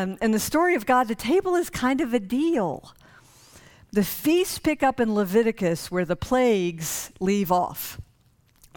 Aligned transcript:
Um, 0.00 0.16
in 0.22 0.30
the 0.30 0.40
story 0.40 0.74
of 0.76 0.86
God, 0.86 1.08
the 1.08 1.14
table 1.14 1.54
is 1.56 1.68
kind 1.68 2.00
of 2.00 2.14
a 2.14 2.20
deal. 2.20 2.94
The 3.92 4.02
feasts 4.02 4.58
pick 4.58 4.82
up 4.82 4.98
in 4.98 5.14
Leviticus 5.14 5.90
where 5.90 6.06
the 6.06 6.16
plagues 6.16 7.12
leave 7.20 7.52
off. 7.52 8.00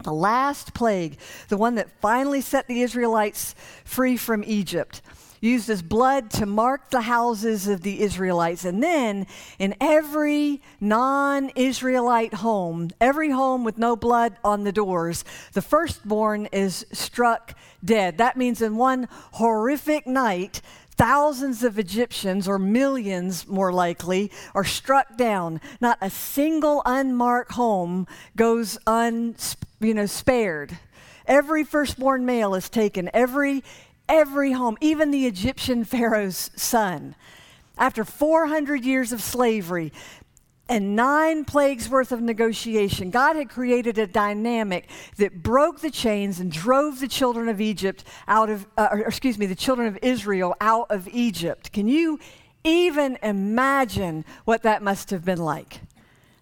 The 0.02 0.12
last 0.12 0.74
plague, 0.74 1.16
the 1.48 1.56
one 1.56 1.76
that 1.76 1.88
finally 2.02 2.42
set 2.42 2.66
the 2.66 2.82
Israelites 2.82 3.54
free 3.84 4.18
from 4.18 4.44
Egypt, 4.44 5.00
used 5.40 5.70
as 5.70 5.82
blood 5.82 6.30
to 6.30 6.46
mark 6.46 6.90
the 6.90 7.02
houses 7.02 7.68
of 7.68 7.82
the 7.82 8.02
Israelites. 8.02 8.64
And 8.64 8.82
then 8.82 9.26
in 9.58 9.74
every 9.80 10.60
non 10.80 11.50
Israelite 11.54 12.34
home, 12.34 12.90
every 13.00 13.30
home 13.30 13.64
with 13.64 13.78
no 13.78 13.94
blood 13.94 14.36
on 14.44 14.64
the 14.64 14.72
doors, 14.72 15.24
the 15.52 15.62
firstborn 15.62 16.46
is 16.46 16.84
struck 16.92 17.54
dead. 17.84 18.18
That 18.18 18.36
means 18.36 18.62
in 18.62 18.76
one 18.76 19.08
horrific 19.32 20.06
night, 20.06 20.60
thousands 20.96 21.62
of 21.62 21.78
Egyptians, 21.78 22.46
or 22.48 22.58
millions 22.58 23.46
more 23.46 23.72
likely, 23.72 24.30
are 24.54 24.64
struck 24.64 25.16
down. 25.16 25.60
Not 25.80 25.98
a 26.00 26.10
single 26.10 26.82
unmarked 26.84 27.52
home 27.52 28.06
goes 28.36 28.78
un, 28.86 29.36
you 29.80 29.94
know, 29.94 30.06
spared. 30.06 30.78
Every 31.26 31.64
firstborn 31.64 32.26
male 32.26 32.54
is 32.54 32.68
taken. 32.68 33.10
Every 33.14 33.64
every 34.08 34.52
home, 34.52 34.76
even 34.80 35.10
the 35.10 35.26
Egyptian 35.26 35.84
Pharaoh's 35.84 36.50
son. 36.56 37.14
After 37.76 38.04
400 38.04 38.84
years 38.84 39.12
of 39.12 39.20
slavery, 39.20 39.92
and 40.68 40.96
nine 40.96 41.44
plagues 41.44 41.88
worth 41.90 42.10
of 42.10 42.22
negotiation, 42.22 43.10
God 43.10 43.36
had 43.36 43.50
created 43.50 43.98
a 43.98 44.06
dynamic 44.06 44.88
that 45.18 45.42
broke 45.42 45.80
the 45.80 45.90
chains 45.90 46.40
and 46.40 46.50
drove 46.50 47.00
the 47.00 47.08
children 47.08 47.48
of 47.48 47.60
Egypt 47.60 48.04
out 48.26 48.48
of, 48.48 48.66
uh, 48.78 48.88
or, 48.90 49.00
excuse 49.00 49.36
me, 49.36 49.46
the 49.46 49.54
children 49.54 49.86
of 49.86 49.98
Israel 50.00 50.54
out 50.60 50.90
of 50.90 51.06
Egypt. 51.08 51.72
Can 51.72 51.86
you 51.86 52.18
even 52.64 53.18
imagine 53.22 54.24
what 54.46 54.62
that 54.62 54.82
must 54.82 55.10
have 55.10 55.24
been 55.24 55.38
like? 55.38 55.80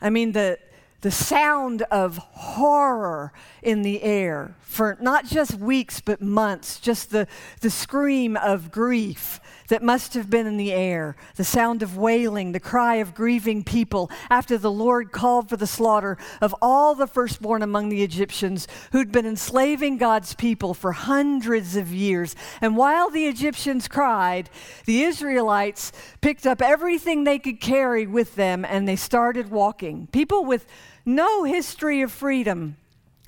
I 0.01 0.09
mean, 0.11 0.33
the, 0.33 0.59
the 1.01 1.11
sound 1.11 1.83
of 1.83 2.19
horror 2.19 3.33
in 3.61 3.83
the 3.83 4.03
air 4.03 4.55
for 4.73 4.97
not 5.01 5.27
just 5.27 5.55
weeks 5.55 6.01
but 6.01 6.23
months, 6.23 6.81
just 6.81 7.11
the, 7.11 7.27
the 7.61 7.69
scream 7.69 8.39
of 8.39 8.73
grief 8.73 9.39
that 9.69 9.83
must 9.83 10.15
have 10.15 10.31
been 10.31 10.47
in 10.47 10.57
the 10.57 10.73
air, 10.73 11.15
the 11.37 11.45
sound 11.45 11.83
of 11.83 11.97
wailing, 11.97 12.53
the 12.53 12.61
cry 12.61 12.97
of 12.97 13.15
grieving 13.15 13.63
people 13.63 14.11
after 14.31 14.57
the 14.57 14.71
Lord 14.71 15.13
called 15.13 15.51
for 15.51 15.59
the 15.59 15.67
slaughter 15.67 16.17
of 16.41 16.55
all 16.63 16.95
the 16.95 17.07
firstborn 17.07 17.63
among 17.63 17.91
the 17.91 18.03
Egyptians 18.03 18.67
who'd 18.93 19.13
been 19.13 19.27
enslaving 19.27 19.99
God's 19.99 20.35
people 20.35 20.73
for 20.73 20.93
hundreds 20.93 21.77
of 21.77 21.93
years. 21.93 22.35
And 22.63 22.75
while 22.75 23.11
the 23.11 23.27
Egyptians 23.27 23.89
cried, 23.89 24.49
the 24.87 25.03
Israelites 25.03 25.93
picked 26.23 26.47
up 26.47 26.63
everything 26.63 27.25
they 27.25 27.39
could 27.39 27.61
carry 27.61 28.07
with 28.07 28.37
them 28.37 28.65
and 28.65 28.89
they 28.89 28.97
started 28.97 29.51
walking. 29.51 30.07
People 30.13 30.47
with 30.47 30.67
no 31.05 31.45
history 31.45 32.01
of 32.01 32.11
freedom 32.11 32.77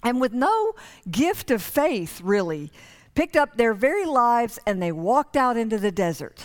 and 0.05 0.21
with 0.21 0.33
no 0.33 0.75
gift 1.11 1.51
of 1.51 1.63
faith, 1.63 2.21
really 2.21 2.71
picked 3.15 3.37
up 3.37 3.57
their 3.57 3.75
very 3.75 4.05
lives 4.05 4.59
and 4.67 4.83
they 4.83 4.93
walked 4.93 5.37
out 5.37 5.57
into 5.57 5.79
the 5.79 5.91
desert. 5.91 6.45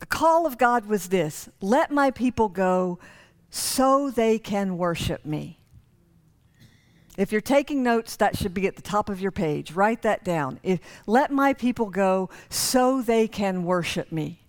The 0.00 0.06
call 0.06 0.46
of 0.46 0.58
God 0.58 0.86
was 0.86 1.08
this 1.08 1.48
let 1.60 1.90
my 1.90 2.10
people 2.10 2.48
go 2.48 2.98
so 3.48 4.10
they 4.10 4.38
can 4.38 4.76
worship 4.76 5.24
me. 5.24 5.60
If 7.16 7.30
you're 7.30 7.40
taking 7.40 7.82
notes, 7.84 8.16
that 8.16 8.36
should 8.36 8.54
be 8.54 8.66
at 8.66 8.74
the 8.74 8.82
top 8.82 9.08
of 9.08 9.20
your 9.20 9.30
page. 9.30 9.72
Write 9.72 10.02
that 10.02 10.24
down. 10.24 10.58
If, 10.64 10.80
let 11.06 11.30
my 11.30 11.52
people 11.52 11.86
go 11.88 12.28
so 12.48 13.02
they 13.02 13.28
can 13.28 13.62
worship 13.62 14.10
me. 14.10 14.43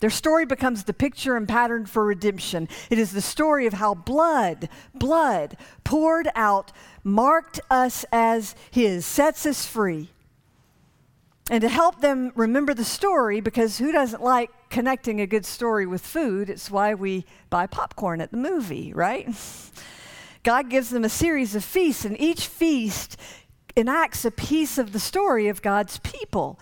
Their 0.00 0.10
story 0.10 0.44
becomes 0.44 0.84
the 0.84 0.92
picture 0.92 1.36
and 1.36 1.48
pattern 1.48 1.86
for 1.86 2.04
redemption. 2.04 2.68
It 2.90 2.98
is 2.98 3.12
the 3.12 3.20
story 3.20 3.66
of 3.66 3.74
how 3.74 3.94
blood, 3.94 4.68
blood 4.94 5.56
poured 5.82 6.28
out, 6.34 6.72
marked 7.02 7.60
us 7.70 8.04
as 8.12 8.54
His, 8.70 9.06
sets 9.06 9.46
us 9.46 9.64
free. 9.66 10.10
And 11.50 11.60
to 11.60 11.68
help 11.68 12.00
them 12.00 12.32
remember 12.34 12.72
the 12.72 12.84
story, 12.84 13.40
because 13.40 13.78
who 13.78 13.92
doesn't 13.92 14.22
like 14.22 14.50
connecting 14.70 15.20
a 15.20 15.26
good 15.26 15.44
story 15.44 15.86
with 15.86 16.04
food? 16.04 16.48
It's 16.48 16.70
why 16.70 16.94
we 16.94 17.26
buy 17.50 17.66
popcorn 17.66 18.20
at 18.20 18.30
the 18.30 18.38
movie, 18.38 18.92
right? 18.94 19.28
God 20.42 20.68
gives 20.68 20.90
them 20.90 21.04
a 21.04 21.10
series 21.10 21.54
of 21.54 21.64
feasts, 21.64 22.04
and 22.04 22.18
each 22.20 22.46
feast 22.46 23.16
enacts 23.76 24.24
a 24.24 24.30
piece 24.30 24.78
of 24.78 24.92
the 24.92 25.00
story 25.00 25.48
of 25.48 25.62
God's 25.62 25.98
people. 25.98 26.58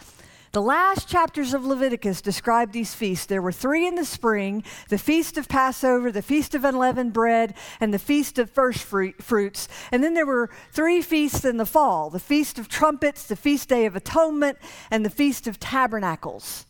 The 0.53 0.61
last 0.61 1.09
chapters 1.09 1.55
of 1.55 1.65
Leviticus 1.65 2.21
describe 2.21 2.73
these 2.73 2.95
feasts. 2.95 3.25
There 3.25 3.41
were 3.41 3.53
three 3.53 3.87
in 3.87 3.95
the 3.95 4.05
spring 4.05 4.63
the 4.91 4.99
feast 4.99 5.39
of 5.39 5.49
Passover, 5.49 6.13
the 6.13 6.21
feast 6.21 6.55
of 6.55 6.63
unleavened 6.63 7.15
bread, 7.15 7.55
and 7.81 7.93
the 7.93 7.99
feast 7.99 8.39
of 8.39 8.51
first 8.51 8.85
fruits. 8.85 9.69
And 9.91 10.05
then 10.05 10.13
there 10.13 10.27
were 10.27 10.51
three 10.71 11.01
feasts 11.01 11.47
in 11.47 11.57
the 11.57 11.65
fall 11.65 12.11
the 12.11 12.19
feast 12.19 12.59
of 12.59 12.69
trumpets, 12.69 13.25
the 13.25 13.35
feast 13.35 13.71
day 13.71 13.87
of 13.87 13.97
atonement, 13.97 14.59
and 14.91 15.07
the 15.07 15.11
feast 15.11 15.47
of 15.47 15.59
tabernacles. 15.59 16.67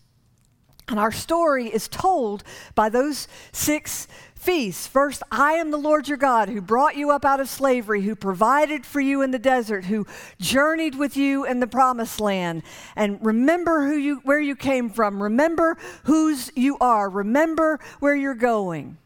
And 0.87 1.00
our 1.00 1.12
story 1.12 1.66
is 1.66 1.88
told 1.88 2.44
by 2.76 2.88
those 2.88 3.26
six 3.50 4.06
feasts. 4.42 4.88
First, 4.88 5.22
I 5.30 5.53
am 5.53 5.70
the 5.70 5.76
Lord 5.76 6.08
your 6.08 6.19
God 6.19 6.48
who 6.48 6.60
brought 6.60 6.97
you 6.97 7.12
up 7.12 7.25
out 7.25 7.38
of 7.38 7.48
slavery, 7.48 8.03
who 8.03 8.16
provided 8.16 8.84
for 8.84 9.00
you 9.00 9.22
in 9.22 9.30
the 9.30 9.38
desert, 9.38 9.84
who 9.84 10.04
journeyed 10.41 10.97
with 10.97 11.16
you 11.16 11.47
in 11.47 11.60
the 11.60 11.69
promised 11.69 12.20
land. 12.20 12.64
And 12.97 13.25
remember 13.25 13.86
who 13.86 13.97
you 13.97 14.20
where 14.25 14.41
you 14.41 14.56
came 14.56 14.91
from. 14.91 15.22
Remember 15.22 15.78
whose 16.04 16.50
you 16.56 16.76
are. 16.80 17.08
Remember 17.08 17.78
where 18.00 18.16
you're 18.16 18.34
going. 18.34 18.98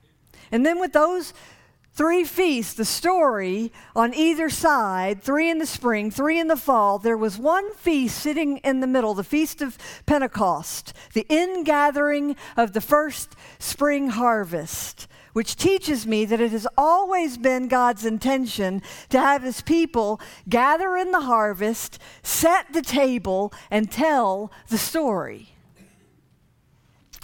And 0.50 0.64
then 0.64 0.80
with 0.80 0.94
those 0.94 1.34
three 1.92 2.24
feasts, 2.24 2.72
the 2.72 2.86
story 2.86 3.72
on 3.94 4.14
either 4.14 4.48
side, 4.48 5.22
three 5.22 5.50
in 5.50 5.58
the 5.58 5.66
spring, 5.66 6.10
three 6.10 6.40
in 6.40 6.48
the 6.48 6.56
fall, 6.56 6.98
there 6.98 7.16
was 7.16 7.38
one 7.38 7.74
feast 7.74 8.18
sitting 8.18 8.56
in 8.58 8.80
the 8.80 8.86
middle, 8.86 9.12
the 9.12 9.24
Feast 9.24 9.60
of 9.60 9.76
Pentecost, 10.06 10.94
the 11.12 11.26
ingathering 11.28 12.36
of 12.56 12.72
the 12.72 12.80
first 12.80 13.36
spring 13.58 14.08
harvest 14.08 15.08
which 15.36 15.54
teaches 15.54 16.06
me 16.06 16.24
that 16.24 16.40
it 16.40 16.50
has 16.50 16.66
always 16.78 17.36
been 17.36 17.68
God's 17.68 18.06
intention 18.06 18.80
to 19.10 19.20
have 19.20 19.42
his 19.42 19.60
people 19.60 20.18
gather 20.48 20.96
in 20.96 21.10
the 21.10 21.20
harvest, 21.20 21.98
set 22.22 22.72
the 22.72 22.80
table, 22.80 23.52
and 23.70 23.90
tell 23.92 24.50
the 24.70 24.78
story. 24.78 25.50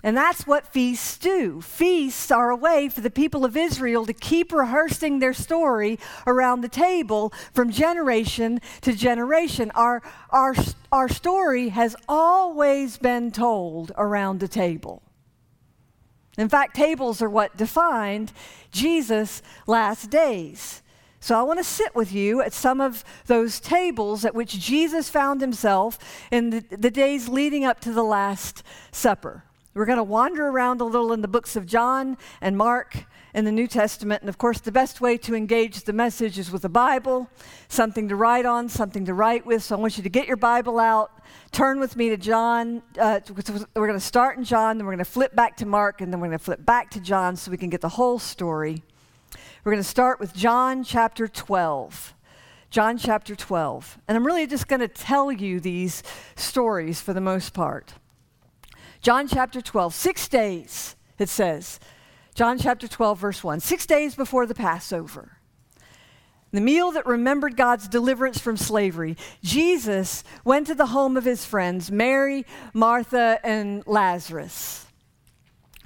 And 0.02 0.14
that's 0.14 0.46
what 0.46 0.66
feasts 0.66 1.16
do. 1.16 1.62
Feasts 1.62 2.30
are 2.30 2.50
a 2.50 2.56
way 2.56 2.90
for 2.90 3.00
the 3.00 3.08
people 3.08 3.46
of 3.46 3.56
Israel 3.56 4.04
to 4.04 4.12
keep 4.12 4.52
rehearsing 4.52 5.18
their 5.18 5.32
story 5.32 5.98
around 6.26 6.60
the 6.60 6.68
table 6.68 7.32
from 7.54 7.70
generation 7.70 8.60
to 8.82 8.92
generation. 8.92 9.72
Our, 9.74 10.02
our, 10.28 10.54
our 10.92 11.08
story 11.08 11.70
has 11.70 11.96
always 12.10 12.98
been 12.98 13.30
told 13.30 13.90
around 13.97 14.41
the 14.41 14.48
table. 14.48 15.03
In 16.38 16.48
fact, 16.48 16.74
tables 16.74 17.20
are 17.20 17.28
what 17.28 17.56
defined 17.56 18.32
Jesus' 18.70 19.42
last 19.66 20.10
days. 20.10 20.82
So 21.20 21.38
I 21.38 21.42
want 21.42 21.60
to 21.60 21.64
sit 21.64 21.94
with 21.94 22.12
you 22.12 22.42
at 22.42 22.52
some 22.52 22.80
of 22.80 23.04
those 23.26 23.60
tables 23.60 24.24
at 24.24 24.34
which 24.34 24.58
Jesus 24.58 25.08
found 25.08 25.40
himself 25.40 25.98
in 26.32 26.50
the, 26.50 26.64
the 26.70 26.90
days 26.90 27.28
leading 27.28 27.64
up 27.64 27.78
to 27.80 27.92
the 27.92 28.02
Last 28.02 28.64
Supper. 28.90 29.44
We're 29.74 29.86
going 29.86 29.98
to 29.98 30.04
wander 30.04 30.48
around 30.48 30.83
a 30.83 30.84
little 30.84 31.13
in 31.13 31.22
the 31.22 31.28
books 31.28 31.57
of 31.57 31.65
John 31.65 32.19
and 32.42 32.59
Mark 32.59 33.07
in 33.33 33.47
the 33.47 33.53
New 33.53 33.66
Testament. 33.66 34.21
And 34.21 34.28
of 34.28 34.36
course, 34.36 34.60
the 34.60 34.71
best 34.71 35.01
way 35.01 35.16
to 35.19 35.34
engage 35.34 35.84
the 35.84 35.95
message 35.95 36.39
is 36.39 36.51
with 36.51 36.65
a 36.66 36.69
Bible, 36.69 37.30
something 37.69 38.07
to 38.09 38.16
write 38.16 38.45
on, 38.45 38.69
something 38.69 39.07
to 39.07 39.15
write 39.15 39.47
with. 39.47 39.63
So 39.63 39.74
I 39.74 39.80
want 39.80 39.97
you 39.97 40.03
to 40.03 40.10
get 40.10 40.27
your 40.27 40.36
Bible 40.36 40.78
out, 40.78 41.10
turn 41.53 41.80
with 41.80 41.97
me 41.97 42.10
to 42.10 42.19
John. 42.19 42.83
Uh, 42.98 43.21
we're 43.74 43.86
going 43.86 43.98
to 43.98 44.01
start 44.01 44.36
in 44.36 44.45
John, 44.45 44.77
then 44.77 44.86
we're 44.86 44.92
going 44.92 45.04
to 45.04 45.10
flip 45.10 45.34
back 45.34 45.57
to 45.59 45.66
Mark, 45.66 46.03
and 46.03 46.13
then 46.13 46.21
we're 46.21 46.28
going 46.28 46.39
to 46.39 46.45
flip 46.45 46.66
back 46.66 46.91
to 46.91 47.01
John 47.01 47.34
so 47.36 47.51
we 47.51 47.57
can 47.57 47.71
get 47.71 47.80
the 47.80 47.89
whole 47.89 48.18
story. 48.18 48.83
We're 49.65 49.72
going 49.72 49.83
to 49.83 49.89
start 49.89 50.21
with 50.21 50.34
John 50.34 50.84
chapter 50.84 51.27
12. 51.28 52.15
John 52.68 52.98
chapter 52.98 53.34
12. 53.34 53.98
And 54.09 54.16
I'm 54.16 54.27
really 54.27 54.47
just 54.47 54.68
going 54.68 54.80
to 54.80 54.89
tell 54.89 55.33
you 55.33 55.60
these 55.60 56.03
stories 56.36 57.01
for 57.01 57.13
the 57.15 57.21
most 57.21 57.54
part. 57.54 57.95
John 59.03 59.28
chapter 59.28 59.60
12. 59.60 59.95
Six 59.95 60.28
days 60.28 60.97
it 61.19 61.28
says, 61.28 61.78
John 62.34 62.59
chapter 62.59 62.89
12, 62.89 63.19
verse 63.19 63.45
1, 63.45 63.60
six 63.60 63.84
days 63.84 64.15
before 64.15 64.47
the 64.47 64.54
Passover 64.54 65.37
the 66.53 66.60
meal 66.60 66.93
that 66.93 67.07
remembered 67.07 67.57
God's 67.57 67.89
deliverance 67.89 68.39
from 68.39 68.59
slavery, 68.59 69.16
Jesus 69.43 70.22
went 70.45 70.66
to 70.66 70.75
the 70.75 70.87
home 70.87 71.16
of 71.16 71.25
his 71.25 71.47
friends, 71.47 71.91
Mary, 71.91 72.45
Martha, 72.75 73.41
and 73.43 73.83
Lazarus. 73.87 74.87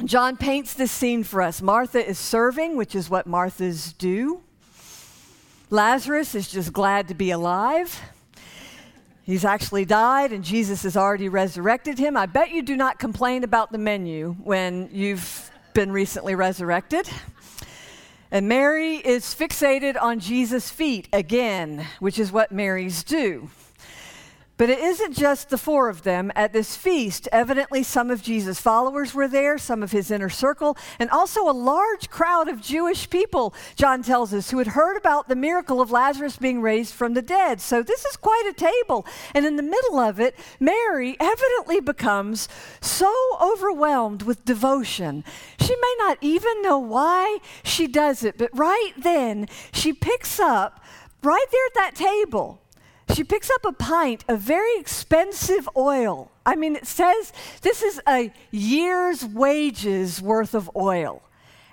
John 0.04 0.36
paints 0.36 0.74
this 0.74 0.90
scene 0.90 1.22
for 1.22 1.40
us. 1.40 1.62
Martha 1.62 2.04
is 2.04 2.18
serving, 2.18 2.76
which 2.76 2.94
is 2.94 3.08
what 3.08 3.26
Marthas 3.26 3.96
do. 3.96 4.42
Lazarus 5.70 6.34
is 6.34 6.48
just 6.48 6.72
glad 6.72 7.08
to 7.08 7.14
be 7.14 7.30
alive. 7.30 8.00
He's 9.26 9.44
actually 9.44 9.84
died, 9.84 10.30
and 10.30 10.44
Jesus 10.44 10.84
has 10.84 10.96
already 10.96 11.28
resurrected 11.28 11.98
him. 11.98 12.16
I 12.16 12.26
bet 12.26 12.52
you 12.52 12.62
do 12.62 12.76
not 12.76 13.00
complain 13.00 13.42
about 13.42 13.72
the 13.72 13.78
menu 13.78 14.36
when 14.44 14.88
you've 14.92 15.50
been 15.74 15.90
recently 15.90 16.36
resurrected. 16.36 17.08
And 18.30 18.48
Mary 18.48 18.98
is 18.98 19.34
fixated 19.34 20.00
on 20.00 20.20
Jesus' 20.20 20.70
feet 20.70 21.08
again, 21.12 21.84
which 21.98 22.20
is 22.20 22.30
what 22.30 22.52
Marys 22.52 23.02
do. 23.02 23.50
But 24.58 24.70
it 24.70 24.78
isn't 24.78 25.14
just 25.14 25.50
the 25.50 25.58
four 25.58 25.90
of 25.90 26.02
them 26.02 26.32
at 26.34 26.54
this 26.54 26.76
feast. 26.76 27.28
Evidently, 27.30 27.82
some 27.82 28.10
of 28.10 28.22
Jesus' 28.22 28.58
followers 28.58 29.12
were 29.12 29.28
there, 29.28 29.58
some 29.58 29.82
of 29.82 29.92
his 29.92 30.10
inner 30.10 30.30
circle, 30.30 30.78
and 30.98 31.10
also 31.10 31.48
a 31.48 31.52
large 31.52 32.08
crowd 32.08 32.48
of 32.48 32.62
Jewish 32.62 33.10
people, 33.10 33.54
John 33.74 34.02
tells 34.02 34.32
us, 34.32 34.50
who 34.50 34.58
had 34.58 34.68
heard 34.68 34.96
about 34.96 35.28
the 35.28 35.36
miracle 35.36 35.82
of 35.82 35.90
Lazarus 35.90 36.38
being 36.38 36.62
raised 36.62 36.94
from 36.94 37.12
the 37.12 37.20
dead. 37.20 37.60
So 37.60 37.82
this 37.82 38.06
is 38.06 38.16
quite 38.16 38.46
a 38.48 38.54
table. 38.54 39.06
And 39.34 39.44
in 39.44 39.56
the 39.56 39.62
middle 39.62 39.98
of 39.98 40.18
it, 40.18 40.34
Mary 40.58 41.16
evidently 41.20 41.80
becomes 41.80 42.48
so 42.80 43.14
overwhelmed 43.38 44.22
with 44.22 44.46
devotion. 44.46 45.22
She 45.60 45.76
may 45.76 45.94
not 45.98 46.16
even 46.22 46.62
know 46.62 46.78
why 46.78 47.40
she 47.62 47.86
does 47.86 48.24
it, 48.24 48.38
but 48.38 48.56
right 48.56 48.92
then, 48.96 49.48
she 49.72 49.92
picks 49.92 50.40
up, 50.40 50.82
right 51.22 51.46
there 51.52 51.66
at 51.66 51.74
that 51.74 51.94
table, 51.94 52.62
she 53.14 53.24
picks 53.24 53.50
up 53.50 53.64
a 53.64 53.72
pint 53.72 54.24
of 54.28 54.40
very 54.40 54.78
expensive 54.78 55.68
oil. 55.76 56.30
I 56.44 56.56
mean, 56.56 56.76
it 56.76 56.86
says 56.86 57.32
this 57.62 57.82
is 57.82 58.00
a 58.08 58.32
year's 58.50 59.24
wages 59.24 60.20
worth 60.20 60.54
of 60.54 60.70
oil. 60.76 61.22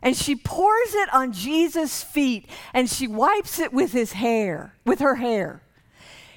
And 0.01 0.15
she 0.15 0.35
pours 0.35 0.93
it 0.93 1.13
on 1.13 1.31
Jesus' 1.31 2.03
feet 2.03 2.47
and 2.73 2.89
she 2.89 3.07
wipes 3.07 3.59
it 3.59 3.73
with 3.73 3.93
his 3.93 4.13
hair, 4.13 4.75
with 4.85 4.99
her 4.99 5.15
hair. 5.15 5.61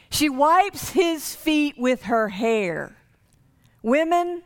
She 0.08 0.28
wipes 0.28 0.90
his 0.90 1.34
feet 1.34 1.74
with 1.76 2.04
her 2.04 2.28
hair. 2.28 2.96
Women, 3.82 4.42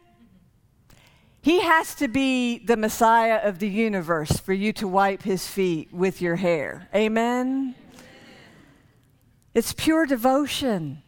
he 1.42 1.60
has 1.60 1.94
to 1.96 2.08
be 2.08 2.58
the 2.58 2.76
Messiah 2.76 3.40
of 3.42 3.58
the 3.58 3.68
universe 3.68 4.32
for 4.32 4.52
you 4.52 4.72
to 4.74 4.88
wipe 4.88 5.22
his 5.22 5.46
feet 5.46 5.92
with 5.92 6.20
your 6.20 6.36
hair. 6.36 6.88
Amen? 6.94 7.74
It's 9.54 9.72
pure 9.72 10.06
devotion. 10.06 11.02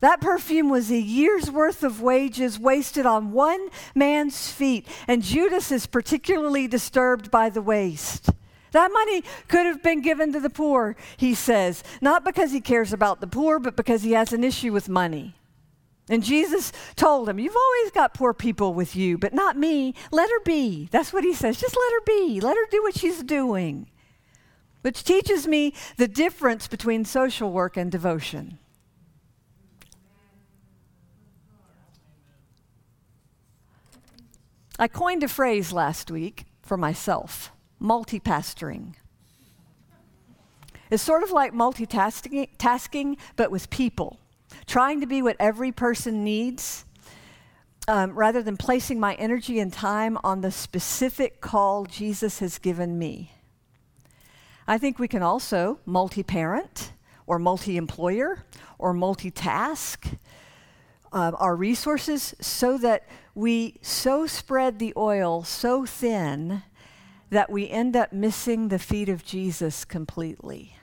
That 0.00 0.20
perfume 0.20 0.68
was 0.68 0.90
a 0.90 0.98
year's 0.98 1.50
worth 1.50 1.82
of 1.82 2.00
wages 2.00 2.58
wasted 2.58 3.04
on 3.04 3.32
one 3.32 3.68
man's 3.94 4.50
feet, 4.50 4.86
and 5.08 5.22
Judas 5.22 5.72
is 5.72 5.86
particularly 5.86 6.68
disturbed 6.68 7.30
by 7.30 7.50
the 7.50 7.62
waste. 7.62 8.30
That 8.72 8.92
money 8.92 9.24
could 9.48 9.66
have 9.66 9.82
been 9.82 10.02
given 10.02 10.32
to 10.32 10.40
the 10.40 10.50
poor, 10.50 10.94
he 11.16 11.34
says, 11.34 11.82
not 12.00 12.24
because 12.24 12.52
he 12.52 12.60
cares 12.60 12.92
about 12.92 13.20
the 13.20 13.26
poor, 13.26 13.58
but 13.58 13.76
because 13.76 14.02
he 14.02 14.12
has 14.12 14.32
an 14.32 14.44
issue 14.44 14.72
with 14.72 14.88
money. 14.88 15.34
And 16.10 16.22
Jesus 16.22 16.72
told 16.96 17.28
him, 17.28 17.38
You've 17.38 17.56
always 17.56 17.90
got 17.90 18.14
poor 18.14 18.32
people 18.32 18.72
with 18.72 18.96
you, 18.96 19.18
but 19.18 19.34
not 19.34 19.58
me. 19.58 19.94
Let 20.10 20.30
her 20.30 20.40
be. 20.40 20.88
That's 20.90 21.12
what 21.12 21.24
he 21.24 21.34
says. 21.34 21.60
Just 21.60 21.76
let 21.76 21.92
her 21.92 22.00
be. 22.06 22.40
Let 22.40 22.56
her 22.56 22.66
do 22.70 22.82
what 22.82 22.96
she's 22.96 23.22
doing 23.22 23.88
which 24.88 25.04
teaches 25.04 25.46
me 25.46 25.74
the 25.98 26.08
difference 26.08 26.66
between 26.66 27.04
social 27.04 27.52
work 27.52 27.76
and 27.76 27.92
devotion. 27.92 28.56
I 34.78 34.88
coined 34.88 35.22
a 35.22 35.28
phrase 35.28 35.74
last 35.74 36.10
week 36.10 36.46
for 36.62 36.78
myself 36.78 37.52
multipastoring. 37.78 38.94
It's 40.90 41.02
sort 41.02 41.22
of 41.22 41.32
like 41.32 41.52
multitasking, 41.52 43.18
but 43.36 43.50
with 43.50 43.68
people, 43.68 44.18
trying 44.66 45.02
to 45.02 45.06
be 45.06 45.20
what 45.20 45.36
every 45.38 45.70
person 45.70 46.24
needs. 46.24 46.86
Um, 47.86 48.12
rather 48.12 48.42
than 48.42 48.56
placing 48.56 48.98
my 49.00 49.14
energy 49.16 49.60
and 49.60 49.70
time 49.70 50.18
on 50.24 50.40
the 50.40 50.50
specific 50.50 51.42
call 51.42 51.84
Jesus 51.84 52.38
has 52.38 52.58
given 52.58 52.98
me. 52.98 53.32
I 54.68 54.76
think 54.76 54.98
we 54.98 55.08
can 55.08 55.22
also 55.22 55.78
multi 55.86 56.22
parent 56.22 56.92
or 57.26 57.38
multi 57.38 57.78
employer 57.78 58.44
or 58.78 58.92
multitask 58.92 60.18
uh, 61.10 61.32
our 61.36 61.56
resources 61.56 62.34
so 62.38 62.76
that 62.76 63.08
we 63.34 63.76
so 63.80 64.26
spread 64.26 64.78
the 64.78 64.92
oil 64.94 65.42
so 65.42 65.86
thin 65.86 66.62
that 67.30 67.50
we 67.50 67.66
end 67.70 67.96
up 67.96 68.12
missing 68.12 68.68
the 68.68 68.78
feet 68.78 69.08
of 69.08 69.24
Jesus 69.24 69.86
completely. 69.86 70.76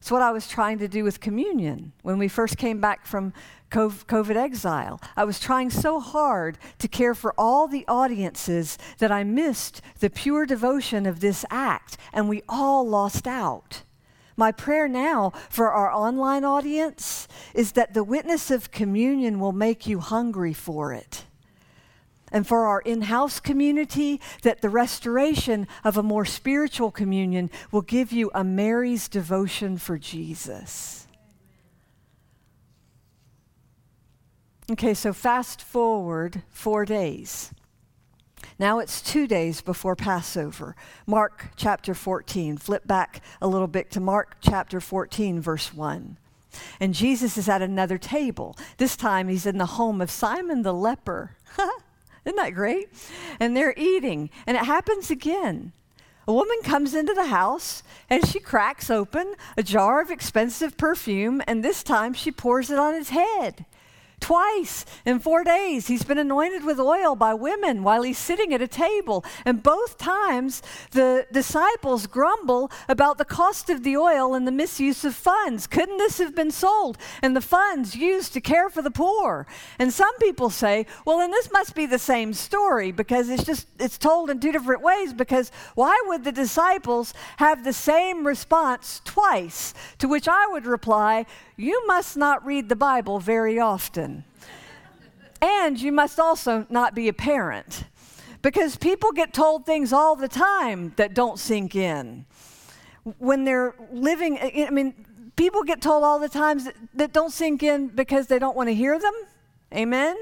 It's 0.00 0.10
what 0.10 0.22
I 0.22 0.30
was 0.30 0.46
trying 0.46 0.78
to 0.78 0.88
do 0.88 1.02
with 1.02 1.18
communion 1.18 1.92
when 2.02 2.16
we 2.16 2.28
first 2.28 2.56
came 2.56 2.80
back 2.80 3.06
from 3.06 3.32
COVID 3.72 4.36
exile. 4.36 5.00
I 5.16 5.24
was 5.24 5.40
trying 5.40 5.70
so 5.70 5.98
hard 5.98 6.58
to 6.78 6.88
care 6.88 7.14
for 7.14 7.34
all 7.38 7.66
the 7.66 7.84
audiences 7.88 8.78
that 8.98 9.10
I 9.10 9.24
missed 9.24 9.80
the 10.00 10.10
pure 10.10 10.46
devotion 10.46 11.06
of 11.06 11.20
this 11.20 11.44
act, 11.50 11.96
and 12.12 12.28
we 12.28 12.42
all 12.48 12.86
lost 12.86 13.26
out. 13.26 13.82
My 14.36 14.52
prayer 14.52 14.88
now 14.88 15.32
for 15.50 15.72
our 15.72 15.92
online 15.92 16.44
audience 16.44 17.28
is 17.54 17.72
that 17.72 17.94
the 17.94 18.04
witness 18.04 18.50
of 18.50 18.70
communion 18.70 19.40
will 19.40 19.52
make 19.52 19.86
you 19.86 20.00
hungry 20.00 20.52
for 20.52 20.92
it 20.92 21.24
and 22.32 22.46
for 22.46 22.66
our 22.66 22.80
in 22.80 23.02
house 23.02 23.38
community, 23.38 24.20
that 24.42 24.62
the 24.62 24.70
restoration 24.70 25.68
of 25.84 25.96
a 25.96 26.02
more 26.02 26.24
spiritual 26.24 26.90
communion 26.90 27.50
will 27.70 27.82
give 27.82 28.10
you 28.10 28.30
a 28.34 28.42
Mary's 28.42 29.08
devotion 29.08 29.76
for 29.76 29.98
Jesus. 29.98 31.01
Okay, 34.70 34.94
so 34.94 35.12
fast 35.12 35.60
forward 35.60 36.42
four 36.48 36.84
days. 36.84 37.52
Now 38.58 38.78
it's 38.78 39.02
two 39.02 39.26
days 39.26 39.60
before 39.60 39.96
Passover. 39.96 40.76
Mark 41.04 41.48
chapter 41.56 41.94
14. 41.94 42.58
Flip 42.58 42.86
back 42.86 43.22
a 43.40 43.48
little 43.48 43.66
bit 43.66 43.90
to 43.90 44.00
Mark 44.00 44.36
chapter 44.40 44.80
14, 44.80 45.40
verse 45.40 45.74
1. 45.74 46.16
And 46.78 46.94
Jesus 46.94 47.36
is 47.36 47.48
at 47.48 47.60
another 47.60 47.98
table. 47.98 48.56
This 48.76 48.96
time 48.96 49.28
he's 49.28 49.46
in 49.46 49.58
the 49.58 49.66
home 49.66 50.00
of 50.00 50.10
Simon 50.10 50.62
the 50.62 50.74
leper. 50.74 51.36
Isn't 52.24 52.36
that 52.36 52.54
great? 52.54 52.88
And 53.40 53.56
they're 53.56 53.74
eating. 53.76 54.30
And 54.46 54.56
it 54.56 54.64
happens 54.64 55.10
again. 55.10 55.72
A 56.28 56.32
woman 56.32 56.58
comes 56.62 56.94
into 56.94 57.14
the 57.14 57.26
house 57.26 57.82
and 58.08 58.24
she 58.24 58.38
cracks 58.38 58.90
open 58.90 59.34
a 59.56 59.62
jar 59.64 60.00
of 60.00 60.10
expensive 60.10 60.76
perfume, 60.76 61.42
and 61.48 61.64
this 61.64 61.82
time 61.82 62.14
she 62.14 62.30
pours 62.30 62.70
it 62.70 62.78
on 62.78 62.94
his 62.94 63.08
head. 63.08 63.66
Twice 64.22 64.86
in 65.04 65.18
four 65.18 65.42
days, 65.42 65.88
he's 65.88 66.04
been 66.04 66.16
anointed 66.16 66.64
with 66.64 66.78
oil 66.78 67.16
by 67.16 67.34
women 67.34 67.82
while 67.82 68.02
he's 68.02 68.18
sitting 68.18 68.54
at 68.54 68.62
a 68.62 68.68
table. 68.68 69.24
And 69.44 69.64
both 69.64 69.98
times, 69.98 70.62
the 70.92 71.26
disciples 71.32 72.06
grumble 72.06 72.70
about 72.88 73.18
the 73.18 73.24
cost 73.24 73.68
of 73.68 73.82
the 73.82 73.96
oil 73.96 74.34
and 74.34 74.46
the 74.46 74.52
misuse 74.52 75.04
of 75.04 75.16
funds. 75.16 75.66
Couldn't 75.66 75.98
this 75.98 76.18
have 76.18 76.36
been 76.36 76.52
sold 76.52 76.98
and 77.20 77.34
the 77.34 77.40
funds 77.40 77.96
used 77.96 78.32
to 78.34 78.40
care 78.40 78.70
for 78.70 78.80
the 78.80 78.92
poor? 78.92 79.44
And 79.80 79.92
some 79.92 80.16
people 80.18 80.50
say, 80.50 80.86
well, 81.04 81.18
then 81.18 81.32
this 81.32 81.50
must 81.50 81.74
be 81.74 81.86
the 81.86 81.98
same 81.98 82.32
story 82.32 82.92
because 82.92 83.28
it's 83.28 83.44
just, 83.44 83.66
it's 83.80 83.98
told 83.98 84.30
in 84.30 84.38
two 84.38 84.52
different 84.52 84.82
ways. 84.82 85.12
Because 85.12 85.50
why 85.74 86.00
would 86.06 86.22
the 86.22 86.30
disciples 86.30 87.12
have 87.38 87.64
the 87.64 87.72
same 87.72 88.24
response 88.24 89.02
twice? 89.04 89.74
To 89.98 90.06
which 90.06 90.28
I 90.28 90.46
would 90.46 90.64
reply, 90.64 91.26
you 91.56 91.86
must 91.86 92.16
not 92.16 92.44
read 92.44 92.68
the 92.68 92.76
Bible 92.76 93.18
very 93.18 93.58
often. 93.58 94.24
and 95.40 95.80
you 95.80 95.92
must 95.92 96.20
also 96.20 96.66
not 96.70 96.94
be 96.94 97.08
a 97.08 97.12
parent 97.12 97.84
because 98.42 98.76
people 98.76 99.12
get 99.12 99.32
told 99.32 99.64
things 99.64 99.92
all 99.92 100.16
the 100.16 100.28
time 100.28 100.92
that 100.96 101.14
don't 101.14 101.38
sink 101.38 101.74
in. 101.74 102.26
When 103.18 103.44
they're 103.44 103.74
living, 103.90 104.38
I 104.38 104.70
mean, 104.70 104.94
people 105.36 105.62
get 105.62 105.80
told 105.80 106.04
all 106.04 106.18
the 106.18 106.28
times 106.28 106.64
that, 106.64 106.74
that 106.94 107.12
don't 107.12 107.32
sink 107.32 107.62
in 107.62 107.88
because 107.88 108.26
they 108.26 108.38
don't 108.38 108.56
want 108.56 108.68
to 108.68 108.74
hear 108.74 108.98
them. 108.98 109.14
Amen? 109.74 110.16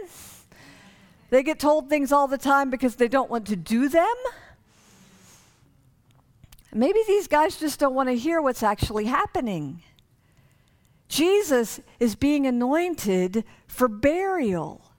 They 1.31 1.43
get 1.43 1.59
told 1.59 1.89
things 1.89 2.13
all 2.13 2.29
the 2.29 2.39
time 2.39 2.71
because 2.71 2.97
they 2.97 3.09
don't 3.09 3.31
want 3.31 3.47
to 3.49 3.57
do 3.57 3.89
them. 3.89 4.15
Maybe 6.73 7.01
these 7.07 7.27
guys 7.27 7.57
just 7.59 7.81
don't 7.81 7.95
want 7.95 8.09
to 8.09 8.17
hear 8.17 8.41
what's 8.41 8.63
actually 8.63 9.07
happening. 9.07 9.83
Jesus 11.11 11.81
is 11.99 12.15
being 12.15 12.47
anointed 12.47 13.45
for 13.67 13.89
burial. 13.89 14.90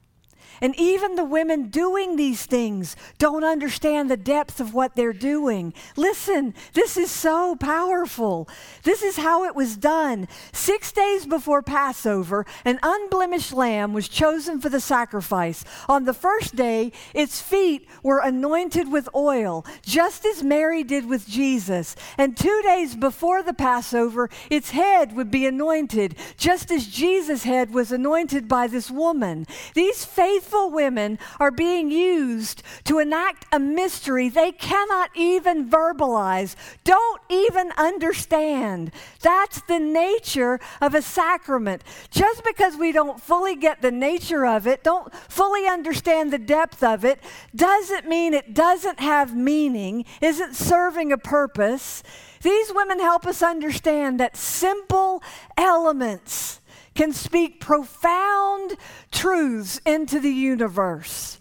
And 0.61 0.75
even 0.79 1.15
the 1.15 1.25
women 1.25 1.69
doing 1.69 2.15
these 2.15 2.45
things 2.45 2.95
don't 3.17 3.43
understand 3.43 4.09
the 4.09 4.17
depth 4.17 4.59
of 4.59 4.75
what 4.75 4.95
they're 4.95 5.11
doing. 5.11 5.73
Listen, 5.97 6.53
this 6.73 6.97
is 6.97 7.09
so 7.09 7.55
powerful. 7.55 8.47
This 8.83 9.01
is 9.01 9.17
how 9.17 9.43
it 9.45 9.55
was 9.55 9.75
done. 9.75 10.27
Six 10.53 10.91
days 10.91 11.25
before 11.25 11.63
Passover, 11.63 12.45
an 12.63 12.79
unblemished 12.83 13.53
lamb 13.53 13.91
was 13.91 14.07
chosen 14.07 14.61
for 14.61 14.69
the 14.69 14.79
sacrifice. 14.79 15.65
On 15.89 16.05
the 16.05 16.13
first 16.13 16.55
day, 16.55 16.91
its 17.15 17.41
feet 17.41 17.87
were 18.03 18.19
anointed 18.19 18.91
with 18.91 19.09
oil, 19.15 19.65
just 19.81 20.25
as 20.25 20.43
Mary 20.43 20.83
did 20.83 21.07
with 21.07 21.27
Jesus. 21.27 21.95
And 22.19 22.37
two 22.37 22.61
days 22.63 22.95
before 22.95 23.41
the 23.41 23.53
Passover, 23.53 24.29
its 24.51 24.71
head 24.71 25.15
would 25.15 25.31
be 25.31 25.47
anointed, 25.47 26.15
just 26.37 26.69
as 26.69 26.85
Jesus' 26.85 27.43
head 27.43 27.73
was 27.73 27.91
anointed 27.91 28.47
by 28.47 28.67
this 28.67 28.91
woman. 28.91 29.47
These 29.73 30.05
faithful 30.05 30.50
faithful 30.51 30.69
women 30.69 31.17
are 31.39 31.51
being 31.51 31.89
used 31.89 32.61
to 32.83 32.99
enact 32.99 33.45
a 33.53 33.59
mystery 33.59 34.27
they 34.27 34.51
cannot 34.51 35.09
even 35.15 35.69
verbalize, 35.69 36.55
don't 36.83 37.21
even 37.29 37.71
understand. 37.77 38.91
That's 39.21 39.61
the 39.61 39.79
nature 39.79 40.59
of 40.81 40.93
a 40.93 41.01
sacrament. 41.01 41.83
Just 42.09 42.43
because 42.43 42.75
we 42.75 42.91
don't 42.91 43.21
fully 43.21 43.55
get 43.55 43.81
the 43.81 43.91
nature 43.91 44.45
of 44.45 44.67
it, 44.67 44.83
don't 44.83 45.13
fully 45.29 45.67
understand 45.67 46.33
the 46.33 46.37
depth 46.37 46.83
of 46.83 47.05
it, 47.05 47.19
doesn't 47.55 48.07
mean 48.07 48.33
it 48.33 48.53
doesn't 48.53 48.99
have 48.99 49.35
meaning, 49.35 50.03
isn't 50.21 50.55
serving 50.55 51.13
a 51.13 51.17
purpose. 51.17 52.03
These 52.41 52.73
women 52.73 52.99
help 52.99 53.25
us 53.25 53.41
understand 53.41 54.19
that 54.19 54.35
simple 54.35 55.23
elements 55.55 56.60
can 56.95 57.13
speak 57.13 57.59
profound 57.59 58.77
truths 59.11 59.79
into 59.85 60.19
the 60.19 60.31
universe. 60.31 61.39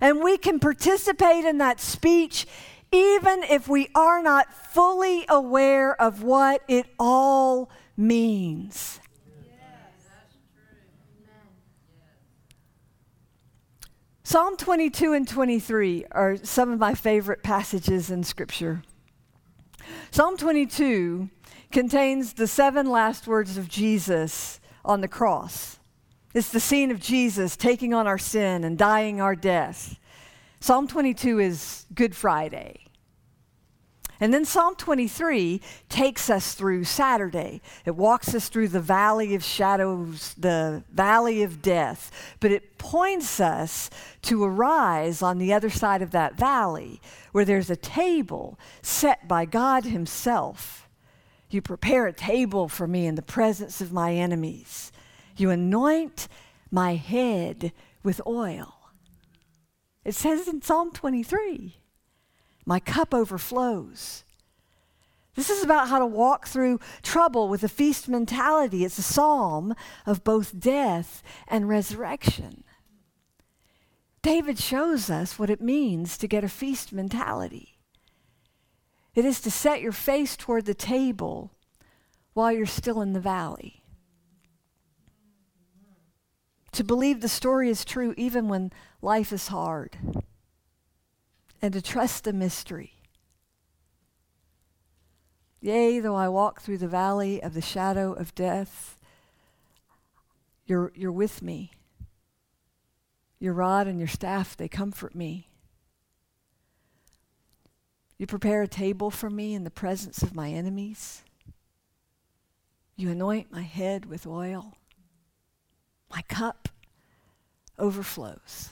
And 0.00 0.22
we 0.22 0.36
can 0.36 0.58
participate 0.58 1.44
in 1.44 1.58
that 1.58 1.80
speech 1.80 2.46
even 2.92 3.42
if 3.44 3.68
we 3.68 3.88
are 3.94 4.22
not 4.22 4.52
fully 4.52 5.24
aware 5.28 6.00
of 6.00 6.22
what 6.22 6.62
it 6.68 6.86
all 6.98 7.70
means. 7.96 9.00
Psalm 14.24 14.56
22 14.56 15.12
and 15.12 15.28
23 15.28 16.06
are 16.10 16.36
some 16.36 16.70
of 16.70 16.78
my 16.78 16.94
favorite 16.94 17.42
passages 17.42 18.10
in 18.10 18.24
Scripture. 18.24 18.82
Psalm 20.10 20.36
22 20.36 21.28
contains 21.70 22.34
the 22.34 22.46
seven 22.46 22.86
last 22.88 23.26
words 23.26 23.58
of 23.58 23.68
Jesus 23.68 24.60
on 24.84 25.00
the 25.00 25.08
cross. 25.08 25.78
It's 26.34 26.50
the 26.50 26.60
scene 26.60 26.90
of 26.90 27.00
Jesus 27.00 27.56
taking 27.56 27.92
on 27.92 28.06
our 28.06 28.18
sin 28.18 28.64
and 28.64 28.78
dying 28.78 29.20
our 29.20 29.36
death. 29.36 29.98
Psalm 30.60 30.86
22 30.86 31.40
is 31.40 31.86
Good 31.94 32.16
Friday. 32.16 32.82
And 34.22 34.32
then 34.32 34.44
Psalm 34.44 34.76
23 34.76 35.60
takes 35.88 36.30
us 36.30 36.54
through 36.54 36.84
Saturday. 36.84 37.60
It 37.84 37.96
walks 37.96 38.36
us 38.36 38.48
through 38.48 38.68
the 38.68 38.80
valley 38.80 39.34
of 39.34 39.42
shadows, 39.42 40.34
the 40.38 40.84
valley 40.92 41.42
of 41.42 41.60
death, 41.60 42.36
but 42.38 42.52
it 42.52 42.78
points 42.78 43.40
us 43.40 43.90
to 44.22 44.44
arise 44.44 45.22
on 45.22 45.38
the 45.38 45.52
other 45.52 45.70
side 45.70 46.02
of 46.02 46.12
that 46.12 46.34
valley 46.34 47.00
where 47.32 47.44
there's 47.44 47.68
a 47.68 47.74
table 47.74 48.60
set 48.80 49.26
by 49.26 49.44
God 49.44 49.86
Himself 49.86 50.81
you 51.52 51.62
prepare 51.62 52.06
a 52.06 52.12
table 52.12 52.68
for 52.68 52.86
me 52.86 53.06
in 53.06 53.14
the 53.14 53.22
presence 53.22 53.80
of 53.80 53.92
my 53.92 54.14
enemies. 54.14 54.92
You 55.36 55.50
anoint 55.50 56.28
my 56.70 56.94
head 56.94 57.72
with 58.02 58.20
oil. 58.26 58.74
It 60.04 60.14
says 60.14 60.48
in 60.48 60.62
Psalm 60.62 60.90
23, 60.92 61.76
my 62.64 62.80
cup 62.80 63.14
overflows. 63.14 64.24
This 65.34 65.48
is 65.48 65.62
about 65.62 65.88
how 65.88 65.98
to 65.98 66.06
walk 66.06 66.46
through 66.46 66.80
trouble 67.02 67.48
with 67.48 67.62
a 67.62 67.68
feast 67.68 68.08
mentality. 68.08 68.84
It's 68.84 68.98
a 68.98 69.02
psalm 69.02 69.74
of 70.04 70.24
both 70.24 70.58
death 70.58 71.22
and 71.48 71.68
resurrection. 71.68 72.64
David 74.20 74.58
shows 74.58 75.08
us 75.08 75.38
what 75.38 75.50
it 75.50 75.60
means 75.60 76.18
to 76.18 76.28
get 76.28 76.44
a 76.44 76.48
feast 76.48 76.92
mentality. 76.92 77.71
It 79.14 79.24
is 79.24 79.40
to 79.42 79.50
set 79.50 79.82
your 79.82 79.92
face 79.92 80.36
toward 80.36 80.64
the 80.64 80.74
table 80.74 81.52
while 82.32 82.50
you're 82.50 82.66
still 82.66 83.02
in 83.02 83.12
the 83.12 83.20
valley. 83.20 83.82
To 86.72 86.84
believe 86.84 87.20
the 87.20 87.28
story 87.28 87.68
is 87.68 87.84
true 87.84 88.14
even 88.16 88.48
when 88.48 88.72
life 89.02 89.32
is 89.32 89.48
hard. 89.48 89.98
And 91.60 91.74
to 91.74 91.82
trust 91.82 92.24
the 92.24 92.32
mystery. 92.32 92.94
Yea, 95.60 96.00
though 96.00 96.16
I 96.16 96.28
walk 96.28 96.60
through 96.60 96.78
the 96.78 96.88
valley 96.88 97.40
of 97.40 97.54
the 97.54 97.60
shadow 97.60 98.12
of 98.14 98.34
death, 98.34 98.96
you're, 100.66 100.90
you're 100.96 101.12
with 101.12 101.42
me. 101.42 101.72
Your 103.38 103.52
rod 103.52 103.86
and 103.86 103.98
your 103.98 104.08
staff, 104.08 104.56
they 104.56 104.68
comfort 104.68 105.14
me. 105.14 105.51
You 108.22 108.26
prepare 108.28 108.62
a 108.62 108.68
table 108.68 109.10
for 109.10 109.28
me 109.28 109.52
in 109.52 109.64
the 109.64 109.68
presence 109.68 110.22
of 110.22 110.32
my 110.32 110.50
enemies. 110.50 111.24
You 112.94 113.10
anoint 113.10 113.50
my 113.50 113.62
head 113.62 114.06
with 114.06 114.28
oil. 114.28 114.76
My 116.08 116.22
cup 116.28 116.68
overflows. 117.80 118.68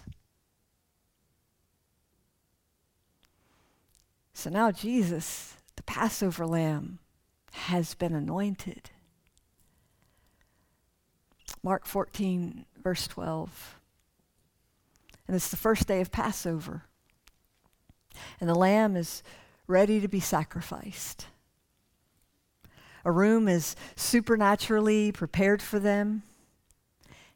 So 4.34 4.50
now 4.50 4.70
Jesus, 4.70 5.56
the 5.74 5.82
Passover 5.82 6.46
lamb, 6.46 7.00
has 7.50 7.94
been 7.94 8.14
anointed. 8.14 8.90
Mark 11.60 11.86
14, 11.86 12.66
verse 12.80 13.08
12. 13.08 13.80
And 15.26 15.34
it's 15.34 15.50
the 15.50 15.56
first 15.56 15.88
day 15.88 16.00
of 16.00 16.12
Passover. 16.12 16.84
And 18.40 18.48
the 18.48 18.54
lamb 18.54 18.96
is 18.96 19.22
ready 19.66 20.00
to 20.00 20.08
be 20.08 20.20
sacrificed. 20.20 21.26
A 23.04 23.12
room 23.12 23.48
is 23.48 23.76
supernaturally 23.96 25.12
prepared 25.12 25.62
for 25.62 25.78
them. 25.78 26.22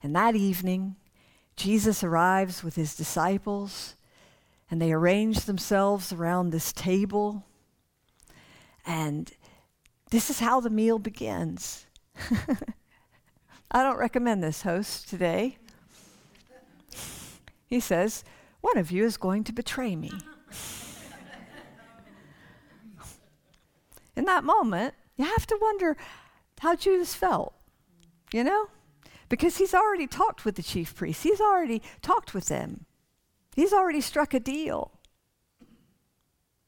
And 0.02 0.14
that 0.14 0.36
evening, 0.36 0.96
Jesus 1.56 2.04
arrives 2.04 2.62
with 2.62 2.74
his 2.74 2.94
disciples, 2.94 3.96
and 4.70 4.80
they 4.80 4.92
arrange 4.92 5.44
themselves 5.44 6.12
around 6.12 6.50
this 6.50 6.72
table. 6.72 7.44
And 8.86 9.32
this 10.10 10.28
is 10.28 10.40
how 10.40 10.60
the 10.60 10.70
meal 10.70 10.98
begins. 10.98 11.86
I 13.70 13.82
don't 13.82 13.98
recommend 13.98 14.42
this 14.42 14.62
host 14.62 15.08
today. 15.08 15.56
He 17.66 17.80
says, 17.80 18.24
One 18.60 18.76
of 18.76 18.90
you 18.90 19.04
is 19.04 19.16
going 19.16 19.44
to 19.44 19.52
betray 19.52 19.96
me. 19.96 20.12
In 24.16 24.24
that 24.24 24.44
moment, 24.44 24.94
you 25.16 25.24
have 25.24 25.46
to 25.46 25.58
wonder 25.60 25.96
how 26.60 26.76
Judas 26.76 27.14
felt, 27.14 27.54
you 28.32 28.44
know? 28.44 28.68
Because 29.28 29.58
he's 29.58 29.74
already 29.74 30.06
talked 30.06 30.44
with 30.44 30.56
the 30.56 30.62
chief 30.62 30.94
priests, 30.94 31.22
he's 31.22 31.40
already 31.40 31.82
talked 32.02 32.34
with 32.34 32.46
them, 32.46 32.86
he's 33.54 33.72
already 33.72 34.00
struck 34.00 34.34
a 34.34 34.40
deal. 34.40 34.90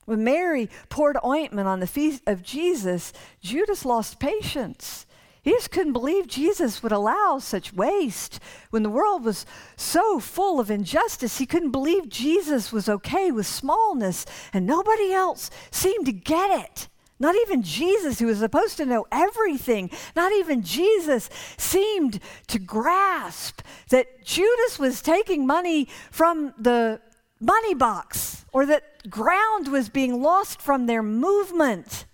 When 0.05 0.23
Mary 0.23 0.71
poured 0.88 1.19
ointment 1.25 1.66
on 1.66 1.81
the 1.81 1.87
feet 1.87 2.21
of 2.26 2.43
Jesus, 2.43 3.12
Judas 3.40 3.85
lost 3.85 4.21
patience. 4.21 5.05
He 5.47 5.53
just 5.53 5.71
couldn't 5.71 5.93
believe 5.93 6.26
Jesus 6.26 6.83
would 6.83 6.91
allow 6.91 7.38
such 7.38 7.73
waste. 7.73 8.41
When 8.71 8.83
the 8.83 8.91
world 8.91 9.25
was 9.25 9.47
so 9.76 10.19
full 10.19 10.59
of 10.59 10.73
injustice, 10.73 11.38
he 11.38 11.47
couldn't 11.47 11.71
believe 11.71 12.09
Jesus 12.09 12.73
was 12.73 12.88
okay 12.88 13.31
with 13.31 13.47
smallness, 13.47 14.26
and 14.53 14.67
nobody 14.67 15.12
else 15.12 15.49
seemed 15.71 16.05
to 16.07 16.12
get 16.12 16.50
it. 16.50 16.88
Not 17.21 17.37
even 17.37 17.62
Jesus, 17.62 18.19
who 18.19 18.26
was 18.26 18.41
supposed 18.41 18.76
to 18.79 18.87
know 18.87 19.07
everything, 19.12 19.88
not 20.17 20.33
even 20.33 20.62
Jesus 20.62 21.31
seemed 21.57 22.19
to 22.49 22.59
grasp 22.59 23.61
that 23.91 24.25
Judas 24.25 24.81
was 24.81 25.00
taking 25.00 25.47
money 25.47 25.87
from 26.11 26.55
the 26.59 27.00
money 27.38 27.75
box 27.75 28.45
or 28.53 28.67
that 28.67 29.09
ground 29.09 29.69
was 29.69 29.91
being 29.91 30.21
lost 30.21 30.61
from 30.61 30.87
their 30.87 31.05
movement. 31.05 32.05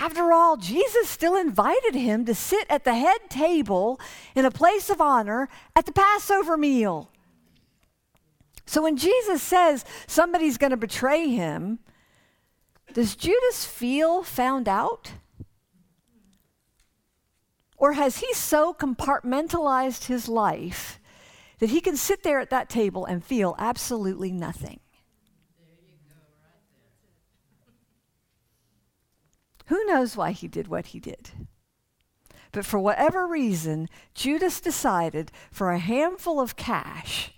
After 0.00 0.32
all, 0.32 0.56
Jesus 0.56 1.08
still 1.08 1.36
invited 1.36 1.94
him 1.94 2.24
to 2.24 2.34
sit 2.34 2.66
at 2.70 2.84
the 2.84 2.94
head 2.94 3.28
table 3.28 4.00
in 4.34 4.46
a 4.46 4.50
place 4.50 4.88
of 4.88 5.00
honor 5.00 5.48
at 5.76 5.84
the 5.84 5.92
Passover 5.92 6.56
meal. 6.56 7.10
So 8.64 8.82
when 8.82 8.96
Jesus 8.96 9.42
says 9.42 9.84
somebody's 10.06 10.56
going 10.56 10.70
to 10.70 10.76
betray 10.76 11.28
him, 11.28 11.80
does 12.94 13.14
Judas 13.14 13.66
feel 13.66 14.22
found 14.22 14.68
out? 14.68 15.12
Or 17.76 17.92
has 17.92 18.18
he 18.18 18.32
so 18.32 18.72
compartmentalized 18.72 20.06
his 20.06 20.28
life 20.28 21.00
that 21.60 21.70
he 21.70 21.80
can 21.80 21.96
sit 21.96 22.22
there 22.22 22.40
at 22.40 22.50
that 22.50 22.68
table 22.68 23.04
and 23.04 23.24
feel 23.24 23.54
absolutely 23.58 24.32
nothing. 24.32 24.80
Who 29.70 29.84
knows 29.84 30.16
why 30.16 30.32
he 30.32 30.48
did 30.48 30.66
what 30.66 30.86
he 30.86 30.98
did? 30.98 31.30
But 32.50 32.66
for 32.66 32.80
whatever 32.80 33.24
reason, 33.24 33.88
Judas 34.14 34.60
decided 34.60 35.30
for 35.52 35.70
a 35.70 35.78
handful 35.78 36.40
of 36.40 36.56
cash 36.56 37.32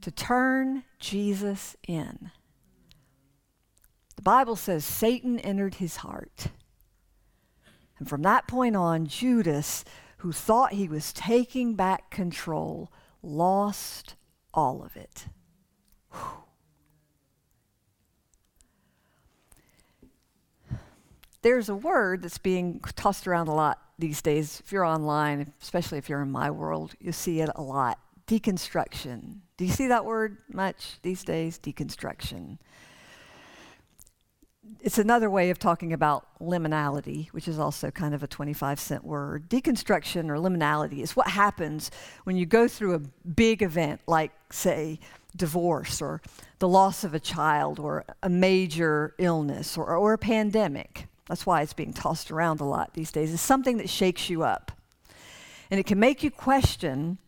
to 0.00 0.10
turn 0.10 0.84
Jesus 0.98 1.76
in. 1.86 2.30
The 4.16 4.22
Bible 4.22 4.56
says 4.56 4.86
Satan 4.86 5.38
entered 5.40 5.74
his 5.74 5.96
heart. 5.96 6.46
And 7.98 8.08
from 8.08 8.22
that 8.22 8.48
point 8.48 8.74
on, 8.74 9.04
Judas, 9.04 9.84
who 10.18 10.32
thought 10.32 10.72
he 10.72 10.88
was 10.88 11.12
taking 11.12 11.74
back 11.74 12.08
control, 12.10 12.90
lost 13.22 14.14
all 14.54 14.82
of 14.82 14.96
it. 14.96 15.26
Whew. 16.10 16.45
There's 21.46 21.68
a 21.68 21.76
word 21.76 22.22
that's 22.22 22.38
being 22.38 22.80
tossed 22.96 23.28
around 23.28 23.46
a 23.46 23.54
lot 23.54 23.80
these 24.00 24.20
days. 24.20 24.60
If 24.64 24.72
you're 24.72 24.84
online, 24.84 25.52
especially 25.62 25.96
if 25.96 26.08
you're 26.08 26.22
in 26.22 26.32
my 26.32 26.50
world, 26.50 26.94
you 26.98 27.12
see 27.12 27.40
it 27.40 27.48
a 27.54 27.62
lot. 27.62 28.00
Deconstruction. 28.26 29.36
Do 29.56 29.64
you 29.64 29.70
see 29.70 29.86
that 29.86 30.04
word 30.04 30.38
much 30.48 30.96
these 31.02 31.22
days? 31.22 31.60
Deconstruction 31.60 32.58
it's 34.80 34.98
another 34.98 35.30
way 35.30 35.50
of 35.50 35.60
talking 35.60 35.92
about 35.92 36.26
liminality, 36.40 37.28
which 37.28 37.46
is 37.46 37.56
also 37.56 37.88
kind 37.92 38.12
of 38.12 38.24
a 38.24 38.26
25 38.26 38.80
cent 38.80 39.04
word. 39.04 39.48
Deconstruction 39.48 40.28
or 40.28 40.38
liminality 40.38 40.98
is 40.98 41.14
what 41.14 41.28
happens 41.28 41.92
when 42.24 42.36
you 42.36 42.46
go 42.46 42.66
through 42.66 42.94
a 42.94 42.98
big 42.98 43.62
event 43.62 44.00
like, 44.08 44.32
say, 44.50 44.98
divorce 45.36 46.02
or 46.02 46.20
the 46.58 46.66
loss 46.66 47.04
of 47.04 47.14
a 47.14 47.20
child 47.20 47.78
or 47.78 48.04
a 48.24 48.28
major 48.28 49.14
illness 49.18 49.78
or, 49.78 49.94
or 49.96 50.14
a 50.14 50.18
pandemic. 50.18 51.06
That's 51.28 51.44
why 51.44 51.62
it's 51.62 51.72
being 51.72 51.92
tossed 51.92 52.30
around 52.30 52.60
a 52.60 52.64
lot 52.64 52.94
these 52.94 53.10
days. 53.10 53.32
It's 53.32 53.42
something 53.42 53.78
that 53.78 53.90
shakes 53.90 54.30
you 54.30 54.42
up. 54.42 54.72
And 55.70 55.80
it 55.80 55.86
can 55.86 55.98
make 55.98 56.22
you 56.22 56.30
question 56.30 57.18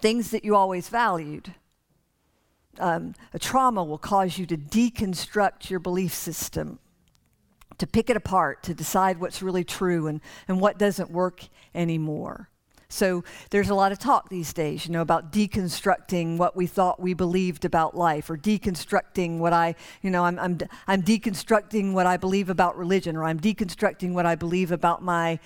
things 0.00 0.30
that 0.30 0.44
you 0.44 0.54
always 0.56 0.88
valued 0.88 1.54
um, 2.78 3.14
a 3.32 3.38
trauma 3.38 3.82
will 3.84 3.98
cause 3.98 4.38
you 4.38 4.46
to 4.46 4.56
deconstruct 4.56 5.70
your 5.70 5.80
belief 5.80 6.12
system, 6.12 6.78
to 7.78 7.86
pick 7.86 8.10
it 8.10 8.16
apart, 8.16 8.62
to 8.64 8.74
decide 8.74 9.18
what's 9.18 9.42
really 9.42 9.64
true 9.64 10.06
and, 10.06 10.20
and 10.48 10.60
what 10.60 10.78
doesn't 10.78 11.10
work 11.10 11.44
anymore. 11.74 12.48
So 12.88 13.24
there's 13.50 13.68
a 13.68 13.74
lot 13.74 13.92
of 13.92 13.98
talk 13.98 14.28
these 14.28 14.52
days, 14.52 14.86
you 14.86 14.92
know, 14.92 15.02
about 15.02 15.32
deconstructing 15.32 16.38
what 16.38 16.56
we 16.56 16.66
thought 16.66 17.00
we 17.00 17.14
believed 17.14 17.64
about 17.64 17.96
life, 17.96 18.30
or 18.30 18.36
deconstructing 18.36 19.38
what 19.38 19.52
I, 19.52 19.74
you 20.02 20.10
know, 20.10 20.24
I'm, 20.24 20.38
I'm, 20.38 20.58
I'm 20.86 21.02
deconstructing 21.02 21.92
what 21.92 22.06
I 22.06 22.16
believe 22.16 22.48
about 22.48 22.76
religion, 22.78 23.16
or 23.16 23.24
I'm 23.24 23.40
deconstructing 23.40 24.12
what 24.12 24.24
I 24.24 24.36
believe 24.36 24.70
about 24.70 25.02
my, 25.02 25.38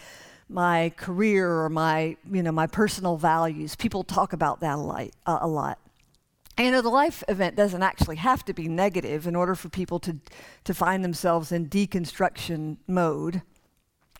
my 0.49 0.93
career 0.97 1.51
or 1.51 1.69
my, 1.71 2.17
you 2.31 2.43
know, 2.43 2.53
my 2.53 2.67
personal 2.67 3.17
values. 3.17 3.75
People 3.75 4.05
talk 4.05 4.33
about 4.33 4.61
that 4.61 4.75
a 4.75 4.83
lot. 4.83 5.11
A 5.27 5.49
lot. 5.49 5.79
And 6.59 6.67
you 6.67 6.73
know, 6.73 6.83
the 6.83 6.91
life 6.91 7.25
event 7.27 7.57
doesn't 7.57 7.83
actually 7.83 8.17
have 8.17 8.45
to 8.45 8.53
be 8.53 8.69
negative 8.69 9.27
in 9.27 9.35
order 9.35 9.55
for 9.55 9.71
people 9.71 9.99
to, 10.01 10.19
to 10.65 10.75
find 10.75 11.03
themselves 11.03 11.53
in 11.53 11.71
deconstruction 11.71 12.77
mode. 12.87 13.41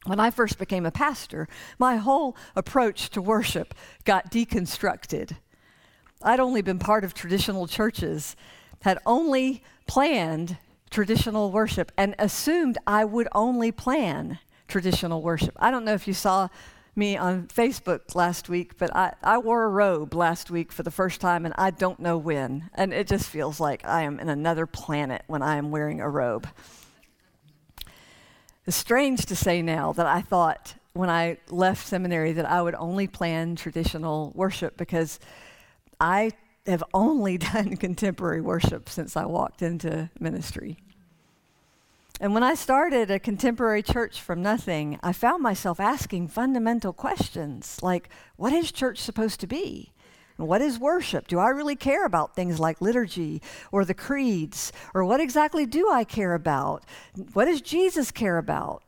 When 0.07 0.19
I 0.19 0.31
first 0.31 0.59
became 0.59 0.87
a 0.87 0.91
pastor, 0.91 1.47
my 1.79 1.97
whole 1.97 2.37
approach 2.57 3.11
to 3.11 3.21
worship 3.21 3.75
got 4.05 4.31
deconstructed. 4.31 5.37
I'd 6.23 6.41
only 6.41 6.63
been 6.63 6.79
part 6.79 7.05
of 7.05 7.13
traditional 7.13 7.67
churches, 7.67 8.35
had 8.83 8.99
only 9.05 9.63
planned 9.87 10.57
traditional 10.91 11.53
worship, 11.53 11.93
and 11.97 12.15
assumed 12.19 12.79
I 12.87 13.05
would 13.05 13.29
only 13.35 13.73
plan 13.73 14.39
traditional 14.69 15.23
worship. 15.23 15.55
I 15.59 15.71
don't 15.71 15.85
know 15.85 15.95
if 15.95 16.09
you 16.09 16.15
saw 16.15 16.49
me 16.97 17.17
on 17.17 17.47
Facebook 17.47 18.15
last 18.15 18.49
week, 18.49 18.79
but 18.79 18.95
I, 18.97 19.15
I 19.23 19.39
wore 19.39 19.65
a 19.65 19.69
robe 19.69 20.15
last 20.15 20.51
week 20.51 20.73
for 20.73 20.83
the 20.83 20.91
first 20.91 21.21
time, 21.21 21.45
and 21.45 21.55
I 21.57 21.71
don't 21.71 22.01
know 22.01 22.17
when. 22.19 22.71
And 22.75 22.93
it 22.93 23.07
just 23.07 23.29
feels 23.29 23.61
like 23.61 23.85
I 23.85 24.03
am 24.03 24.19
in 24.19 24.29
another 24.29 24.67
planet 24.67 25.23
when 25.27 25.43
I 25.43 25.57
am 25.57 25.71
wearing 25.71 26.01
a 26.01 26.09
robe. 26.09 26.49
Strange 28.71 29.27
to 29.27 29.37
say 29.37 29.63
now 29.63 29.93
that 29.93 30.07
I 30.07 30.21
thought 30.21 30.75
when 30.93 31.11
I 31.11 31.39
left 31.49 31.87
seminary 31.87 32.33
that 32.33 32.51
I 32.51 32.63
would 32.63 32.75
only 32.75 33.07
plan 33.07 33.57
traditional 33.57 34.33
worship 34.35 34.77
because 34.77 35.21
I 36.01 36.33
have 36.67 36.85
only 36.93 37.39
done 37.53 37.77
contemporary 37.77 38.41
worship 38.41 38.89
since 38.89 39.17
I 39.17 39.25
walked 39.27 39.63
into 39.63 40.11
ministry. 40.19 40.79
And 42.21 42.35
when 42.35 42.43
I 42.43 42.55
started 42.55 43.11
a 43.11 43.19
contemporary 43.19 43.83
church 43.83 44.21
from 44.21 44.43
nothing, 44.43 44.99
I 45.03 45.13
found 45.13 45.43
myself 45.43 45.81
asking 45.81 46.29
fundamental 46.29 46.93
questions 46.93 47.79
like, 47.83 48.11
what 48.37 48.53
is 48.53 48.71
church 48.71 48.99
supposed 48.99 49.41
to 49.41 49.47
be? 49.47 49.93
What 50.47 50.63
is 50.63 50.79
worship? 50.79 51.29
Do 51.29 51.39
I 51.39 51.49
really 51.49 51.77
care 51.77 52.05
about 52.05 52.35
things 52.35 52.59
like 52.59 52.81
liturgy 52.81 53.43
or 53.71 53.85
the 53.85 53.95
creeds? 53.95 54.73
Or 54.95 55.05
what 55.05 55.21
exactly 55.21 55.67
do 55.67 55.91
I 55.91 56.05
care 56.05 56.35
about? 56.35 56.85
What 57.33 57.47
does 57.47 57.61
Jesus 57.61 58.11
care 58.11 58.39
about? 58.39 58.83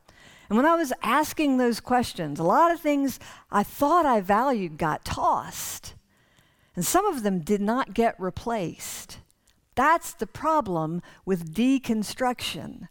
And 0.49 0.57
when 0.57 0.65
I 0.65 0.75
was 0.75 0.93
asking 1.01 1.57
those 1.57 1.79
questions, 1.79 2.39
a 2.39 2.43
lot 2.43 2.71
of 2.71 2.79
things 2.79 3.19
I 3.51 3.63
thought 3.63 4.05
I 4.05 4.21
valued 4.21 4.77
got 4.77 5.05
tossed. 5.05 5.95
And 6.75 6.85
some 6.85 7.05
of 7.05 7.23
them 7.23 7.39
did 7.39 7.61
not 7.61 7.93
get 7.93 8.19
replaced. 8.19 9.19
That's 9.75 10.13
the 10.13 10.27
problem 10.27 11.01
with 11.25 11.53
deconstruction. 11.53 12.87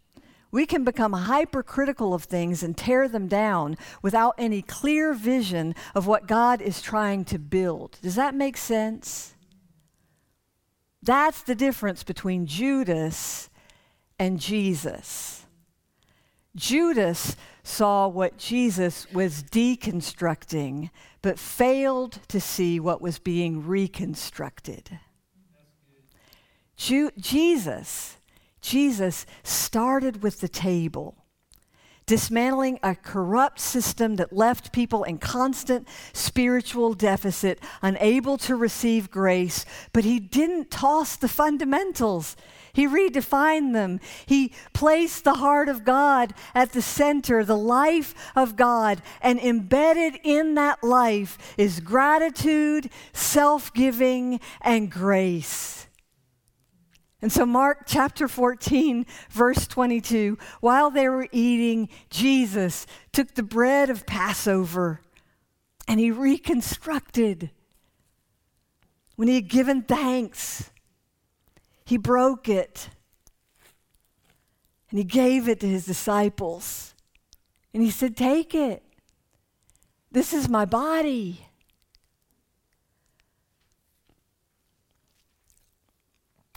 We 0.53 0.67
can 0.67 0.85
become 0.85 1.15
hypercritical 1.15 2.13
of 2.13 2.25
things 2.25 2.63
and 2.63 2.77
tear 2.77 3.09
them 3.09 3.27
down 3.27 3.79
without 4.03 4.35
any 4.37 4.61
clear 4.61 5.15
vision 5.15 5.75
of 5.95 6.07
what 6.07 6.29
God 6.29 6.61
is 6.61 6.83
trying 6.83 7.25
to 7.27 7.39
build. 7.39 7.99
Does 8.03 8.17
that 8.17 8.35
make 8.35 8.59
sense? 8.59 9.35
That's 11.03 11.43
the 11.43 11.55
difference 11.55 12.05
between 12.05 12.47
Judas 12.47 13.49
and 14.19 14.39
Jesus. 14.39 15.47
Judas 16.55 17.35
saw 17.63 18.07
what 18.07 18.37
Jesus 18.37 19.11
was 19.11 19.43
deconstructing, 19.45 20.91
but 21.23 21.39
failed 21.39 22.19
to 22.29 22.41
see 22.41 22.79
what 22.79 23.01
was 23.01 23.19
being 23.19 23.67
reconstructed. 23.67 25.01
Ju- 26.77 27.11
Jesus 27.17 28.19
Jesus 28.63 29.27
started 29.43 30.23
with 30.23 30.41
the 30.41 30.49
table, 30.49 31.17
dismantling 32.07 32.79
a 32.83 32.95
corrupt 32.95 33.59
system 33.59 34.17
that 34.17 34.33
left 34.33 34.73
people 34.73 35.03
in 35.03 35.19
constant 35.19 35.87
spiritual 36.13 36.95
deficit, 36.95 37.61
unable 37.83 38.39
to 38.39 38.55
receive 38.55 39.11
grace, 39.11 39.67
but 39.93 40.05
he 40.05 40.21
didn't 40.21 40.71
toss 40.71 41.17
the 41.17 41.29
fundamentals. 41.29 42.37
He 42.73 42.87
redefined 42.87 43.73
them. 43.73 44.01
He 44.27 44.53
placed 44.73 45.25
the 45.25 45.35
heart 45.35 45.69
of 45.69 45.85
God 45.85 46.33
at 46.55 46.73
the 46.73 46.81
center, 46.81 47.45
the 47.45 47.59
life 47.59 48.15
of 48.35 48.57
God, 48.57 49.03
and 49.21 49.39
embedded 49.41 50.21
in 50.23 50.55
that 50.55 50.83
life 50.83 51.37
is 51.59 51.81
gratitude, 51.81 52.91
self 53.13 53.75
giving, 53.75 54.41
and 54.63 54.91
grace. 54.91 55.87
And 57.23 57.31
so, 57.31 57.47
Mark 57.47 57.85
chapter 57.87 58.27
14, 58.27 59.07
verse 59.31 59.69
22 59.69 60.37
while 60.61 60.91
they 60.91 61.09
were 61.09 61.29
eating, 61.31 61.89
Jesus 62.11 62.85
took 63.13 63.35
the 63.35 63.45
bread 63.45 63.89
of 63.89 64.07
Passover 64.07 65.01
and 65.87 66.01
he 66.01 66.11
reconstructed. 66.11 67.51
When 69.15 69.29
he 69.29 69.37
had 69.37 69.49
given 69.49 69.83
thanks, 69.83 70.71
he 71.85 71.97
broke 71.97 72.49
it 72.49 72.89
and 74.91 74.99
he 74.99 75.05
gave 75.05 75.49
it 75.49 75.61
to 75.61 75.69
his 75.69 75.87
disciples. 75.87 76.95
And 77.73 77.83
he 77.85 77.91
said, 77.91 78.17
Take 78.17 78.53
it. 78.53 78.83
This 80.11 80.33
is 80.33 80.49
my 80.49 80.65
body. 80.65 81.47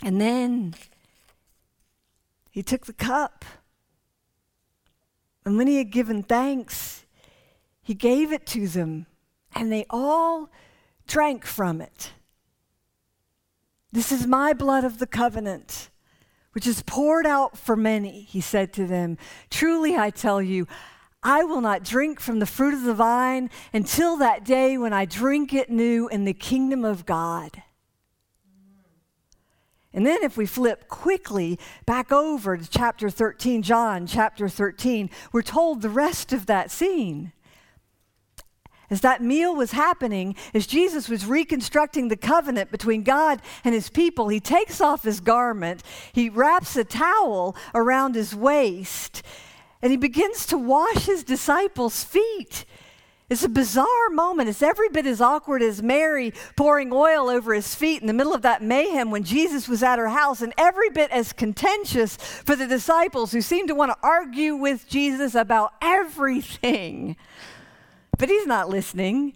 And 0.05 0.21
then 0.21 0.75
he 2.51 2.61
took 2.61 2.85
the 2.85 2.93
cup. 2.93 3.43
And 5.43 5.57
when 5.57 5.65
he 5.65 5.79
had 5.79 5.91
given 5.91 6.21
thanks, 6.21 7.05
he 7.81 7.95
gave 7.95 8.31
it 8.31 8.45
to 8.47 8.67
them, 8.67 9.07
and 9.55 9.71
they 9.71 9.87
all 9.89 10.51
drank 11.07 11.43
from 11.43 11.81
it. 11.81 12.11
This 13.91 14.11
is 14.11 14.27
my 14.27 14.53
blood 14.53 14.83
of 14.83 14.99
the 14.99 15.07
covenant, 15.07 15.89
which 16.51 16.67
is 16.67 16.83
poured 16.83 17.25
out 17.25 17.57
for 17.57 17.75
many, 17.75 18.21
he 18.21 18.41
said 18.41 18.73
to 18.73 18.85
them. 18.85 19.17
Truly, 19.49 19.97
I 19.97 20.11
tell 20.11 20.41
you, 20.41 20.67
I 21.23 21.43
will 21.43 21.61
not 21.61 21.83
drink 21.83 22.19
from 22.19 22.37
the 22.37 22.45
fruit 22.45 22.75
of 22.75 22.83
the 22.83 22.93
vine 22.93 23.49
until 23.73 24.17
that 24.17 24.45
day 24.45 24.77
when 24.77 24.93
I 24.93 25.05
drink 25.05 25.51
it 25.51 25.71
new 25.71 26.07
in 26.09 26.25
the 26.25 26.33
kingdom 26.33 26.85
of 26.85 27.07
God. 27.07 27.63
And 29.95 30.05
then, 30.05 30.23
if 30.23 30.35
we 30.35 30.45
flip 30.45 30.89
quickly 30.89 31.57
back 31.85 32.11
over 32.11 32.57
to 32.57 32.69
chapter 32.69 33.09
13, 33.09 33.61
John 33.61 34.05
chapter 34.05 34.49
13, 34.49 35.09
we're 35.31 35.41
told 35.41 35.81
the 35.81 35.89
rest 35.89 36.33
of 36.33 36.47
that 36.47 36.69
scene. 36.69 37.31
As 38.89 38.99
that 39.01 39.23
meal 39.23 39.55
was 39.55 39.71
happening, 39.71 40.35
as 40.53 40.67
Jesus 40.67 41.07
was 41.07 41.25
reconstructing 41.25 42.09
the 42.09 42.17
covenant 42.17 42.71
between 42.71 43.03
God 43.03 43.41
and 43.63 43.73
his 43.73 43.89
people, 43.89 44.27
he 44.27 44.41
takes 44.41 44.81
off 44.81 45.03
his 45.03 45.21
garment, 45.21 45.81
he 46.11 46.29
wraps 46.29 46.75
a 46.75 46.83
towel 46.83 47.55
around 47.73 48.15
his 48.15 48.35
waist, 48.35 49.23
and 49.81 49.91
he 49.91 49.97
begins 49.97 50.45
to 50.47 50.57
wash 50.57 51.05
his 51.05 51.23
disciples' 51.23 52.03
feet. 52.03 52.65
It's 53.27 53.43
a 53.43 53.49
bizarre 53.49 54.09
moment. 54.11 54.49
It's 54.49 54.61
every 54.61 54.89
bit 54.89 55.07
as 55.07 55.19
awkward 55.19 55.63
as 55.63 55.81
Mary 55.81 56.31
pouring 56.55 56.93
oil 56.93 57.27
over 57.27 57.55
his 57.55 57.73
feet 57.73 58.01
in 58.01 58.07
the 58.07 58.13
middle 58.13 58.35
of 58.35 58.43
that 58.43 58.61
mayhem 58.61 59.09
when 59.09 59.23
Jesus 59.23 59.67
was 59.67 59.81
at 59.81 59.97
her 59.97 60.09
house, 60.09 60.41
and 60.41 60.53
every 60.57 60.91
bit 60.91 61.09
as 61.09 61.33
contentious 61.33 62.17
for 62.17 62.55
the 62.55 62.67
disciples 62.67 63.31
who 63.31 63.41
seemed 63.41 63.69
to 63.69 63.75
want 63.75 63.91
to 63.91 63.97
argue 64.03 64.55
with 64.55 64.87
Jesus 64.87 65.33
about 65.33 65.73
everything. 65.81 67.15
But 68.17 68.29
he's 68.29 68.45
not 68.45 68.69
listening. 68.69 69.33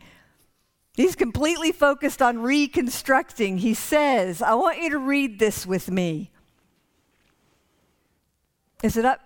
He's 0.93 1.15
completely 1.15 1.71
focused 1.71 2.21
on 2.21 2.39
reconstructing. 2.39 3.57
He 3.57 3.73
says, 3.73 4.41
I 4.41 4.53
want 4.53 4.81
you 4.81 4.91
to 4.91 4.99
read 4.99 5.39
this 5.39 5.65
with 5.65 5.89
me. 5.89 6.29
Is 8.83 8.97
it 8.97 9.05
up? 9.05 9.19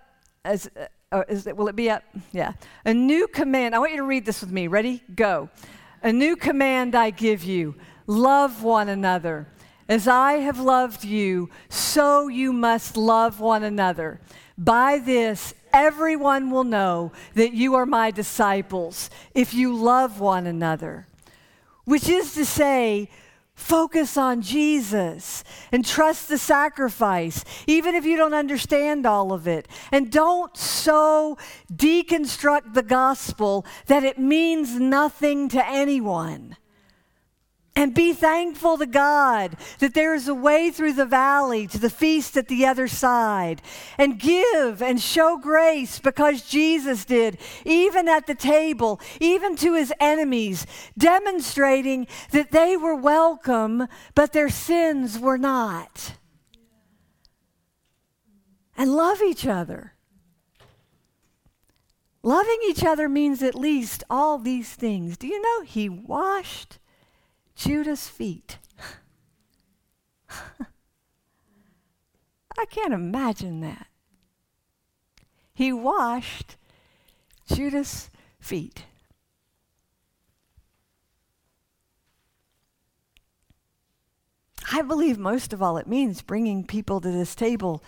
Is, 0.44 0.70
uh, 1.14 1.22
is 1.28 1.46
it, 1.46 1.56
will 1.56 1.68
it 1.68 1.76
be 1.76 1.88
up? 1.88 2.02
Yeah. 2.32 2.54
A 2.84 2.92
new 2.92 3.28
command. 3.28 3.74
I 3.74 3.78
want 3.78 3.92
you 3.92 3.98
to 3.98 4.04
read 4.04 4.26
this 4.26 4.40
with 4.40 4.50
me. 4.50 4.66
Ready? 4.66 5.00
Go. 5.14 5.48
A 6.02 6.12
new 6.12 6.34
command 6.34 6.96
I 6.96 7.10
give 7.10 7.44
you 7.44 7.76
love 8.08 8.64
one 8.64 8.88
another. 8.88 9.46
As 9.88 10.08
I 10.08 10.34
have 10.34 10.58
loved 10.58 11.04
you, 11.04 11.50
so 11.68 12.26
you 12.26 12.52
must 12.52 12.96
love 12.96 13.38
one 13.38 13.62
another. 13.62 14.20
By 14.58 14.98
this, 14.98 15.54
everyone 15.72 16.50
will 16.50 16.64
know 16.64 17.12
that 17.34 17.52
you 17.52 17.74
are 17.74 17.86
my 17.86 18.10
disciples 18.10 19.08
if 19.34 19.54
you 19.54 19.72
love 19.72 20.18
one 20.18 20.46
another. 20.46 21.06
Which 21.84 22.08
is 22.08 22.34
to 22.34 22.44
say, 22.44 23.08
focus 23.54 24.16
on 24.16 24.42
Jesus 24.42 25.44
and 25.72 25.84
trust 25.84 26.28
the 26.28 26.38
sacrifice, 26.38 27.44
even 27.66 27.94
if 27.94 28.04
you 28.04 28.16
don't 28.16 28.34
understand 28.34 29.06
all 29.06 29.32
of 29.32 29.46
it. 29.46 29.68
And 29.92 30.10
don't 30.10 30.56
so 30.56 31.38
deconstruct 31.72 32.74
the 32.74 32.82
gospel 32.82 33.64
that 33.86 34.04
it 34.04 34.18
means 34.18 34.78
nothing 34.78 35.48
to 35.50 35.66
anyone. 35.66 36.56
And 37.76 37.92
be 37.92 38.12
thankful 38.12 38.78
to 38.78 38.86
God 38.86 39.56
that 39.80 39.94
there 39.94 40.14
is 40.14 40.28
a 40.28 40.34
way 40.34 40.70
through 40.70 40.92
the 40.92 41.04
valley 41.04 41.66
to 41.66 41.78
the 41.78 41.90
feast 41.90 42.36
at 42.36 42.46
the 42.46 42.64
other 42.64 42.86
side. 42.86 43.60
And 43.98 44.20
give 44.20 44.80
and 44.80 45.00
show 45.00 45.38
grace 45.38 45.98
because 45.98 46.42
Jesus 46.48 47.04
did, 47.04 47.36
even 47.64 48.08
at 48.08 48.28
the 48.28 48.34
table, 48.36 49.00
even 49.20 49.56
to 49.56 49.74
his 49.74 49.92
enemies, 49.98 50.66
demonstrating 50.96 52.06
that 52.30 52.52
they 52.52 52.76
were 52.76 52.94
welcome, 52.94 53.88
but 54.14 54.32
their 54.32 54.50
sins 54.50 55.18
were 55.18 55.38
not. 55.38 56.14
And 58.76 58.94
love 58.94 59.20
each 59.20 59.46
other. 59.46 59.94
Loving 62.22 62.58
each 62.68 62.84
other 62.84 63.08
means 63.08 63.42
at 63.42 63.54
least 63.54 64.04
all 64.08 64.38
these 64.38 64.72
things. 64.74 65.16
Do 65.16 65.26
you 65.26 65.42
know 65.42 65.62
he 65.62 65.88
washed? 65.88 66.78
Judas' 67.54 68.08
feet. 68.08 68.58
I 72.58 72.66
can't 72.68 72.94
imagine 72.94 73.60
that. 73.60 73.86
He 75.54 75.72
washed 75.72 76.56
Judas' 77.46 78.10
feet. 78.40 78.84
I 84.72 84.82
believe 84.82 85.18
most 85.18 85.52
of 85.52 85.62
all 85.62 85.76
it 85.76 85.86
means 85.86 86.22
bringing 86.22 86.66
people 86.66 87.00
to 87.00 87.10
this 87.10 87.34
table 87.34 87.82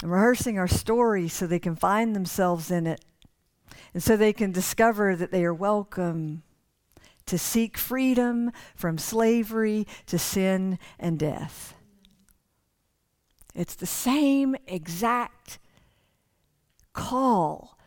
and 0.00 0.10
rehearsing 0.10 0.58
our 0.58 0.68
story 0.68 1.28
so 1.28 1.46
they 1.46 1.58
can 1.58 1.76
find 1.76 2.14
themselves 2.14 2.70
in 2.70 2.86
it 2.86 3.04
and 3.92 4.02
so 4.02 4.16
they 4.16 4.32
can 4.32 4.52
discover 4.52 5.14
that 5.16 5.30
they 5.30 5.44
are 5.44 5.52
welcome 5.52 6.42
to 7.26 7.38
seek 7.38 7.76
freedom 7.76 8.52
from 8.74 8.98
slavery 8.98 9.86
to 10.06 10.18
sin 10.18 10.78
and 10.98 11.18
death. 11.18 11.74
It's 13.54 13.74
the 13.74 13.86
same 13.86 14.54
exact 14.66 15.58
call 16.92 17.78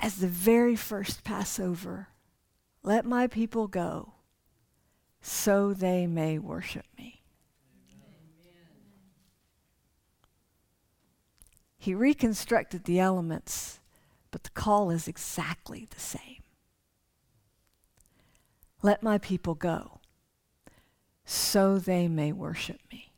as 0.00 0.16
the 0.16 0.28
very 0.28 0.76
first 0.76 1.24
Passover. 1.24 2.08
Let 2.82 3.04
my 3.04 3.26
people 3.26 3.68
go 3.68 4.14
so 5.22 5.72
they 5.72 6.06
may 6.06 6.38
worship 6.38 6.84
me. 6.98 7.22
He 11.78 11.94
reconstructed 11.94 12.84
the 12.84 12.98
elements, 12.98 13.78
but 14.30 14.42
the 14.42 14.50
call 14.50 14.90
is 14.90 15.06
exactly 15.06 15.86
the 15.90 16.00
same. 16.00 16.33
Let 18.84 19.02
my 19.02 19.16
people 19.16 19.54
go 19.54 19.98
so 21.24 21.78
they 21.78 22.06
may 22.06 22.32
worship 22.32 22.82
me. 22.92 23.14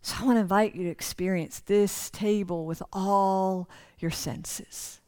So 0.00 0.16
I 0.20 0.24
want 0.24 0.36
to 0.36 0.40
invite 0.40 0.74
you 0.74 0.84
to 0.84 0.88
experience 0.88 1.60
this 1.60 2.08
table 2.08 2.64
with 2.64 2.82
all 2.94 3.68
your 3.98 4.10
senses. 4.10 5.02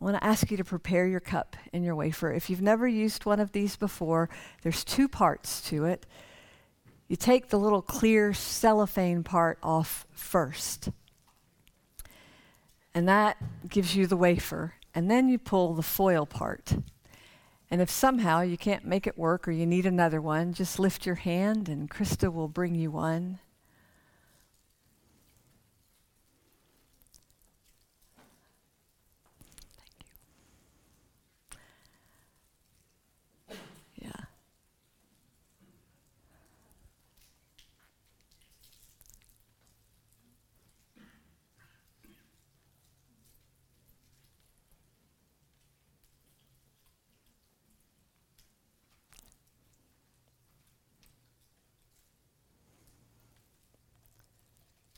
I 0.00 0.04
want 0.04 0.16
to 0.16 0.24
ask 0.24 0.50
you 0.50 0.56
to 0.56 0.64
prepare 0.64 1.06
your 1.06 1.20
cup 1.20 1.58
and 1.74 1.84
your 1.84 1.94
wafer. 1.94 2.32
If 2.32 2.48
you've 2.48 2.62
never 2.62 2.88
used 2.88 3.26
one 3.26 3.40
of 3.40 3.52
these 3.52 3.76
before, 3.76 4.30
there's 4.62 4.82
two 4.82 5.08
parts 5.08 5.60
to 5.68 5.84
it. 5.84 6.06
You 7.08 7.16
take 7.16 7.50
the 7.50 7.58
little 7.58 7.82
clear 7.82 8.32
cellophane 8.32 9.24
part 9.24 9.58
off 9.62 10.06
first 10.10 10.88
and 12.94 13.08
that 13.08 13.36
gives 13.68 13.96
you 13.96 14.06
the 14.06 14.16
wafer. 14.16 14.74
And 14.94 15.10
then 15.10 15.28
you 15.28 15.38
pull 15.38 15.74
the 15.74 15.82
foil 15.82 16.24
part. 16.24 16.76
And 17.70 17.80
if 17.80 17.90
somehow 17.90 18.42
you 18.42 18.56
can't 18.56 18.84
make 18.84 19.06
it 19.06 19.18
work 19.18 19.48
or 19.48 19.50
you 19.50 19.66
need 19.66 19.84
another 19.84 20.20
one, 20.20 20.52
just 20.52 20.78
lift 20.78 21.04
your 21.04 21.16
hand 21.16 21.68
and 21.68 21.90
Krista 21.90 22.32
will 22.32 22.48
bring 22.48 22.76
you 22.76 22.92
one. 22.92 23.40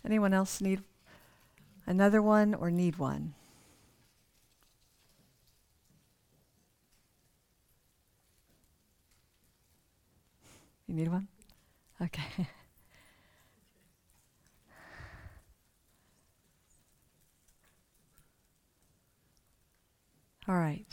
Anyone 0.06 0.32
else 0.32 0.60
need 0.60 0.84
another 1.84 2.22
one 2.22 2.54
or 2.54 2.70
need 2.70 2.96
one? 2.96 3.34
You 10.86 10.94
need 10.94 11.08
one? 11.08 11.26
Okay. 12.00 12.22
All 20.48 20.54
right. 20.54 20.86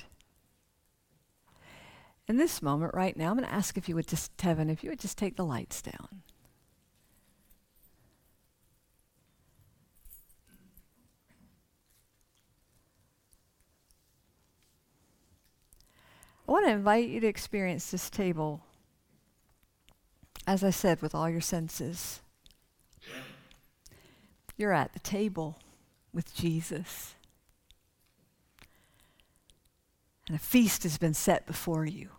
In 2.28 2.38
this 2.38 2.64
moment 2.64 2.96
right 2.96 3.16
now, 3.16 3.30
I'm 3.30 3.38
going 3.38 3.48
to 3.48 3.54
ask 3.54 3.78
if 3.78 3.88
you 3.88 3.94
would 3.94 4.08
just, 4.08 4.36
Tevin, 4.38 4.72
if 4.72 4.84
you 4.84 4.90
would 4.90 5.00
just 5.00 5.20
take 5.20 5.36
the 5.36 5.46
lights 5.46 5.84
down. 5.84 6.23
want 16.54 16.68
to 16.68 16.72
invite 16.72 17.10
you 17.10 17.20
to 17.20 17.26
experience 17.26 17.90
this 17.90 18.12
table, 18.12 18.62
as 20.46 20.64
I 20.64 20.70
said, 20.70 21.02
with 21.02 21.16
all 21.16 21.28
your 21.28 21.42
senses. 21.42 22.22
You're 24.56 24.72
at 24.72 24.94
the 24.94 25.00
table 25.00 25.58
with 26.14 26.36
Jesus. 26.36 27.16
And 30.28 30.36
a 30.36 30.40
feast 30.40 30.84
has 30.84 31.00
been 31.00 31.16
set 31.16 31.48
before 31.48 31.88
you. 31.88 32.10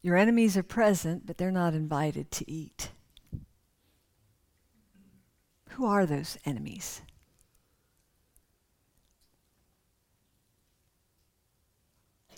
Your 0.00 0.16
enemies 0.16 0.56
are 0.56 0.62
present, 0.62 1.26
but 1.26 1.36
they're 1.36 1.50
not 1.50 1.74
invited 1.74 2.30
to 2.30 2.50
eat. 2.50 2.92
Who 5.72 5.84
are 5.84 6.06
those 6.06 6.38
enemies? 6.46 7.02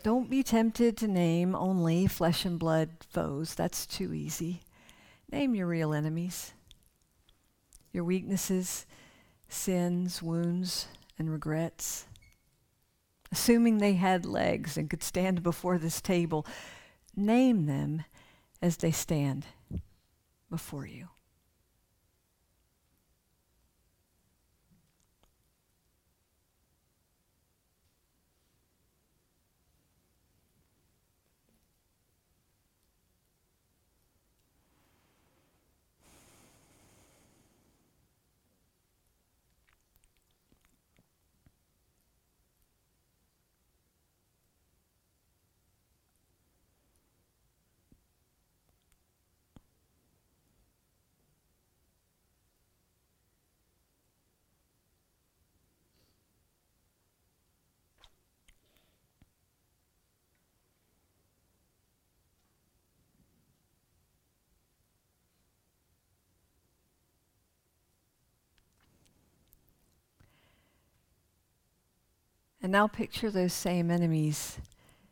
Don't 0.02 0.28
be 0.28 0.42
tempted 0.42 0.96
to 0.96 1.06
name 1.06 1.54
only 1.54 2.08
flesh 2.08 2.44
and 2.44 2.58
blood 2.58 2.90
foes. 3.08 3.54
That's 3.54 3.86
too 3.86 4.12
easy. 4.12 4.62
Name 5.30 5.54
your 5.54 5.68
real 5.68 5.94
enemies, 5.94 6.52
your 7.92 8.02
weaknesses, 8.02 8.84
sins, 9.48 10.20
wounds, 10.20 10.88
and 11.18 11.30
regrets. 11.30 12.06
Assuming 13.30 13.78
they 13.78 13.94
had 13.94 14.26
legs 14.26 14.76
and 14.76 14.90
could 14.90 15.04
stand 15.04 15.42
before 15.42 15.78
this 15.78 16.00
table, 16.00 16.44
name 17.14 17.66
them 17.66 18.04
as 18.60 18.78
they 18.78 18.90
stand 18.90 19.46
before 20.50 20.84
you. 20.84 21.08
And 72.62 72.70
now 72.70 72.86
picture 72.86 73.30
those 73.30 73.52
same 73.52 73.90
enemies 73.90 74.58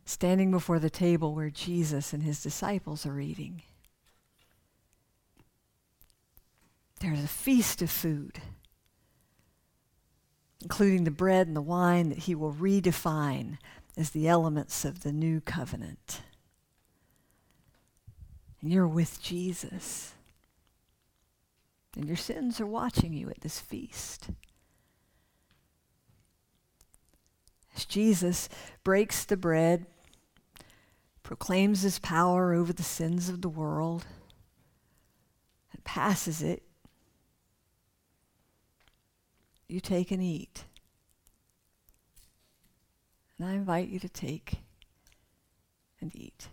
standing 0.05 0.51
before 0.51 0.79
the 0.79 0.89
table 0.89 1.35
where 1.35 1.49
Jesus 1.49 2.13
and 2.13 2.23
his 2.23 2.41
disciples 2.41 3.05
are 3.05 3.19
eating. 3.19 3.61
There's 7.01 7.23
a 7.23 7.27
feast 7.27 7.81
of 7.81 7.89
food, 7.89 8.39
including 10.61 11.03
the 11.03 11.11
bread 11.11 11.47
and 11.47 11.55
the 11.55 11.61
wine 11.61 12.09
that 12.09 12.19
he 12.19 12.35
will 12.35 12.53
redefine 12.53 13.57
as 13.97 14.11
the 14.11 14.27
elements 14.27 14.85
of 14.85 15.01
the 15.01 15.11
new 15.11 15.41
covenant. 15.41 16.21
And 18.61 18.71
you're 18.71 18.87
with 18.87 19.21
Jesus. 19.21 20.13
And 21.97 22.05
your 22.05 22.17
sins 22.17 22.61
are 22.61 22.67
watching 22.67 23.13
you 23.13 23.29
at 23.29 23.41
this 23.41 23.59
feast. 23.59 24.29
As 27.75 27.85
Jesus 27.85 28.49
breaks 28.83 29.23
the 29.25 29.37
bread, 29.37 29.85
proclaims 31.23 31.81
his 31.81 31.99
power 31.99 32.53
over 32.53 32.73
the 32.73 32.83
sins 32.83 33.29
of 33.29 33.41
the 33.41 33.49
world, 33.49 34.05
and 35.71 35.83
passes 35.83 36.41
it, 36.41 36.63
you 39.67 39.79
take 39.79 40.11
and 40.11 40.21
eat. 40.21 40.65
And 43.37 43.47
I 43.47 43.53
invite 43.53 43.87
you 43.87 43.99
to 43.99 44.09
take 44.09 44.59
and 46.01 46.13
eat. 46.15 46.49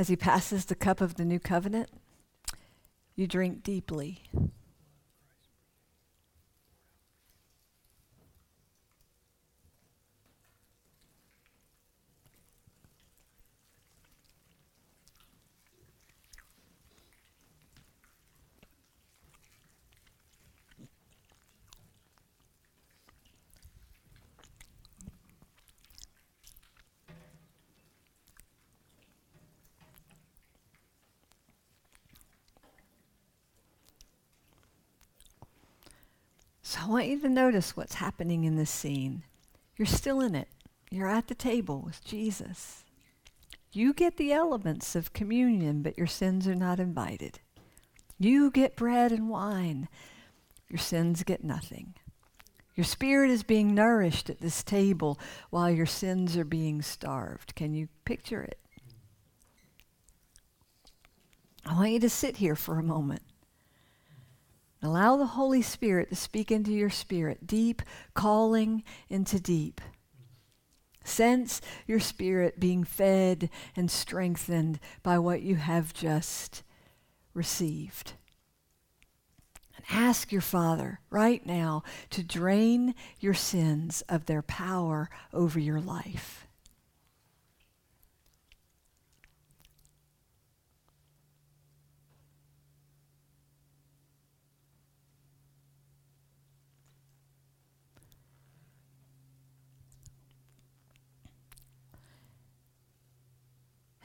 As 0.00 0.08
he 0.08 0.16
passes 0.16 0.64
the 0.64 0.74
cup 0.74 1.02
of 1.02 1.16
the 1.16 1.26
new 1.26 1.38
covenant, 1.38 1.90
you 3.16 3.26
drink 3.26 3.62
deeply. 3.62 4.22
So 36.70 36.78
I 36.84 36.86
want 36.88 37.08
you 37.08 37.18
to 37.18 37.28
notice 37.28 37.76
what's 37.76 37.96
happening 37.96 38.44
in 38.44 38.54
this 38.54 38.70
scene. 38.70 39.24
You're 39.76 39.86
still 39.86 40.20
in 40.20 40.36
it. 40.36 40.46
You're 40.88 41.08
at 41.08 41.26
the 41.26 41.34
table 41.34 41.82
with 41.84 42.04
Jesus. 42.04 42.84
You 43.72 43.92
get 43.92 44.18
the 44.18 44.32
elements 44.32 44.94
of 44.94 45.12
communion, 45.12 45.82
but 45.82 45.98
your 45.98 46.06
sins 46.06 46.46
are 46.46 46.54
not 46.54 46.78
invited. 46.78 47.40
You 48.20 48.52
get 48.52 48.76
bread 48.76 49.10
and 49.10 49.28
wine. 49.28 49.88
Your 50.68 50.78
sins 50.78 51.24
get 51.24 51.42
nothing. 51.42 51.94
Your 52.76 52.84
spirit 52.84 53.32
is 53.32 53.42
being 53.42 53.74
nourished 53.74 54.30
at 54.30 54.38
this 54.38 54.62
table 54.62 55.18
while 55.50 55.72
your 55.72 55.86
sins 55.86 56.36
are 56.36 56.44
being 56.44 56.82
starved. 56.82 57.56
Can 57.56 57.74
you 57.74 57.88
picture 58.04 58.42
it? 58.42 58.60
I 61.66 61.74
want 61.74 61.90
you 61.90 61.98
to 61.98 62.08
sit 62.08 62.36
here 62.36 62.54
for 62.54 62.78
a 62.78 62.84
moment. 62.84 63.22
Allow 64.82 65.16
the 65.16 65.26
Holy 65.26 65.62
Spirit 65.62 66.08
to 66.08 66.16
speak 66.16 66.50
into 66.50 66.72
your 66.72 66.90
spirit, 66.90 67.46
deep 67.46 67.82
calling 68.14 68.82
into 69.08 69.38
deep. 69.38 69.80
Sense 71.04 71.60
your 71.86 72.00
spirit 72.00 72.60
being 72.60 72.84
fed 72.84 73.50
and 73.76 73.90
strengthened 73.90 74.80
by 75.02 75.18
what 75.18 75.42
you 75.42 75.56
have 75.56 75.92
just 75.92 76.62
received. 77.34 78.14
And 79.76 79.84
ask 79.90 80.32
your 80.32 80.40
Father 80.40 81.00
right 81.10 81.44
now 81.44 81.82
to 82.10 82.22
drain 82.22 82.94
your 83.18 83.34
sins 83.34 84.02
of 84.08 84.26
their 84.26 84.42
power 84.42 85.10
over 85.32 85.58
your 85.58 85.80
life. 85.80 86.46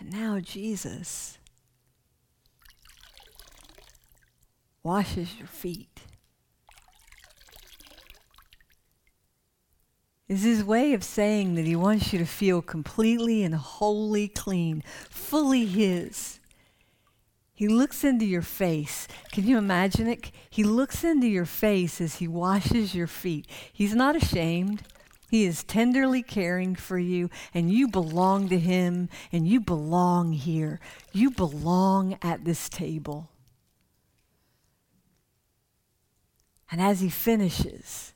And 0.06 0.14
now 0.14 0.40
Jesus 0.40 1.40
washes 4.84 5.36
your 5.38 5.48
feet. 5.48 6.02
Is 10.28 10.44
his 10.44 10.64
way 10.64 10.94
of 10.94 11.04
saying 11.04 11.56
that 11.56 11.66
he 11.66 11.76
wants 11.76 12.14
you 12.14 12.20
to 12.20 12.26
feel 12.26 12.62
completely 12.62 13.44
and 13.44 13.56
wholly 13.56 14.28
clean, 14.28 14.84
fully 15.10 15.66
his. 15.66 16.40
He 17.54 17.68
looks 17.68 18.04
into 18.04 18.26
your 18.26 18.42
face. 18.42 19.08
Can 19.32 19.48
you 19.48 19.58
imagine 19.58 20.08
it? 20.08 20.32
He 20.50 20.64
looks 20.64 21.04
into 21.04 21.28
your 21.28 21.46
face 21.46 22.02
as 22.02 22.16
he 22.16 22.28
washes 22.28 22.94
your 22.94 23.08
feet. 23.08 23.48
He's 23.72 23.96
not 23.96 24.16
ashamed. 24.16 24.84
He 25.30 25.46
is 25.46 25.64
tenderly 25.64 26.22
caring 26.22 26.76
for 26.76 27.00
you, 27.00 27.30
and 27.54 27.72
you 27.72 27.88
belong 27.88 28.50
to 28.50 28.60
Him, 28.60 29.10
and 29.32 29.48
you 29.48 29.60
belong 29.60 30.34
here. 30.34 30.80
You 31.12 31.32
belong 31.32 32.18
at 32.22 32.46
this 32.46 32.70
table. 32.70 33.30
And 36.72 36.82
as 36.82 37.00
He 37.00 37.10
finishes, 37.10 38.14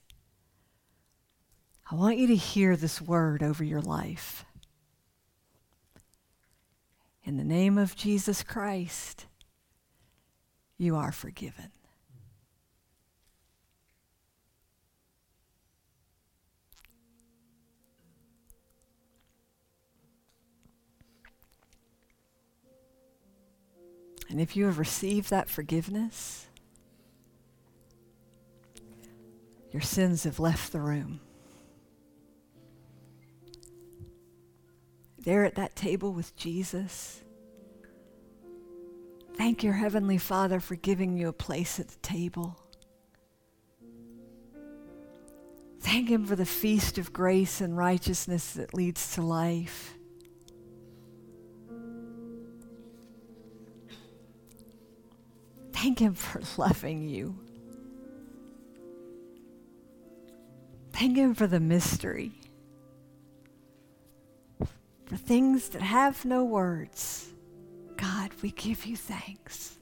I 1.92 1.96
want 1.96 2.18
you 2.18 2.28
to 2.28 2.36
hear 2.36 2.76
this 2.76 3.02
word 3.02 3.42
over 3.42 3.64
your 3.64 3.82
life. 3.82 4.46
In 7.24 7.38
the 7.38 7.44
name 7.44 7.78
of 7.78 7.96
Jesus 7.96 8.44
Christ, 8.44 9.26
you 10.78 10.96
are 10.96 11.12
forgiven. 11.12 11.72
And 24.30 24.40
if 24.40 24.56
you 24.56 24.66
have 24.66 24.78
received 24.78 25.32
that 25.32 25.50
forgiveness, 25.50 26.46
your 29.72 29.82
sins 29.82 30.24
have 30.24 30.40
left 30.40 30.72
the 30.72 30.80
room. 30.80 31.20
There 35.18 35.44
at 35.44 35.56
that 35.56 35.76
table 35.76 36.14
with 36.14 36.36
Jesus, 36.36 37.22
thank 39.36 39.64
your 39.64 39.74
Heavenly 39.74 40.18
Father 40.18 40.60
for 40.60 40.76
giving 40.76 41.18
you 41.18 41.28
a 41.28 41.34
place 41.34 41.80
at 41.80 41.90
the 41.90 41.98
table. 41.98 42.58
Thank 45.82 46.10
Him 46.10 46.26
for 46.26 46.36
the 46.36 46.46
feast 46.46 46.98
of 46.98 47.12
grace 47.12 47.62
and 47.62 47.78
righteousness 47.78 48.54
that 48.54 48.74
leads 48.74 49.16
to 49.16 49.22
life. 49.22 49.99
Thank 55.82 56.00
Him 56.00 56.14
for 56.14 56.42
loving 56.62 57.08
you. 57.08 57.40
Thank 60.92 61.16
Him 61.16 61.34
for 61.34 61.48
the 61.48 61.62
mystery, 61.62 62.34
for 65.06 65.16
things 65.16 65.70
that 65.70 65.82
have 65.82 66.26
no 66.26 66.44
words. 66.44 67.30
God, 67.96 68.32
we 68.42 68.52
give 68.52 68.86
you 68.86 68.98
thanks. 68.98 69.78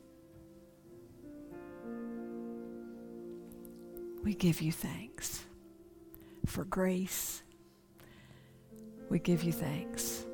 We 4.23 4.35
give 4.35 4.61
you 4.61 4.71
thanks 4.71 5.45
for 6.45 6.63
grace. 6.65 7.41
We 9.09 9.17
give 9.17 9.41
you 9.41 9.51
thanks. 9.51 10.25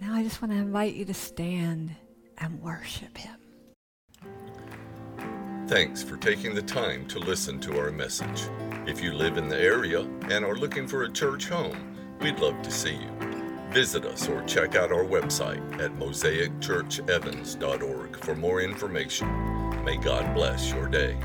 Now 0.00 0.14
I 0.14 0.22
just 0.22 0.40
want 0.40 0.52
to 0.52 0.58
invite 0.58 0.94
you 0.94 1.04
to 1.04 1.14
stand 1.14 1.90
and 2.42 2.60
worship 2.60 3.16
Him. 3.16 3.36
Thanks 5.68 6.02
for 6.02 6.16
taking 6.16 6.54
the 6.54 6.62
time 6.62 7.06
to 7.06 7.18
listen 7.18 7.58
to 7.60 7.78
our 7.78 7.90
message. 7.90 8.42
If 8.86 9.00
you 9.00 9.14
live 9.14 9.38
in 9.38 9.48
the 9.48 9.58
area 9.58 10.02
and 10.28 10.44
are 10.44 10.56
looking 10.56 10.86
for 10.86 11.04
a 11.04 11.10
church 11.10 11.48
home, 11.48 11.96
we'd 12.20 12.40
love 12.40 12.60
to 12.62 12.70
see 12.70 12.96
you. 12.96 13.08
Visit 13.70 14.04
us 14.04 14.28
or 14.28 14.42
check 14.42 14.74
out 14.74 14.92
our 14.92 15.04
website 15.04 15.62
at 15.80 15.96
mosaicchurchevans.org 15.98 18.16
for 18.16 18.34
more 18.34 18.60
information. 18.60 19.84
May 19.84 19.96
God 19.96 20.34
bless 20.34 20.70
your 20.70 20.88
day. 20.88 21.16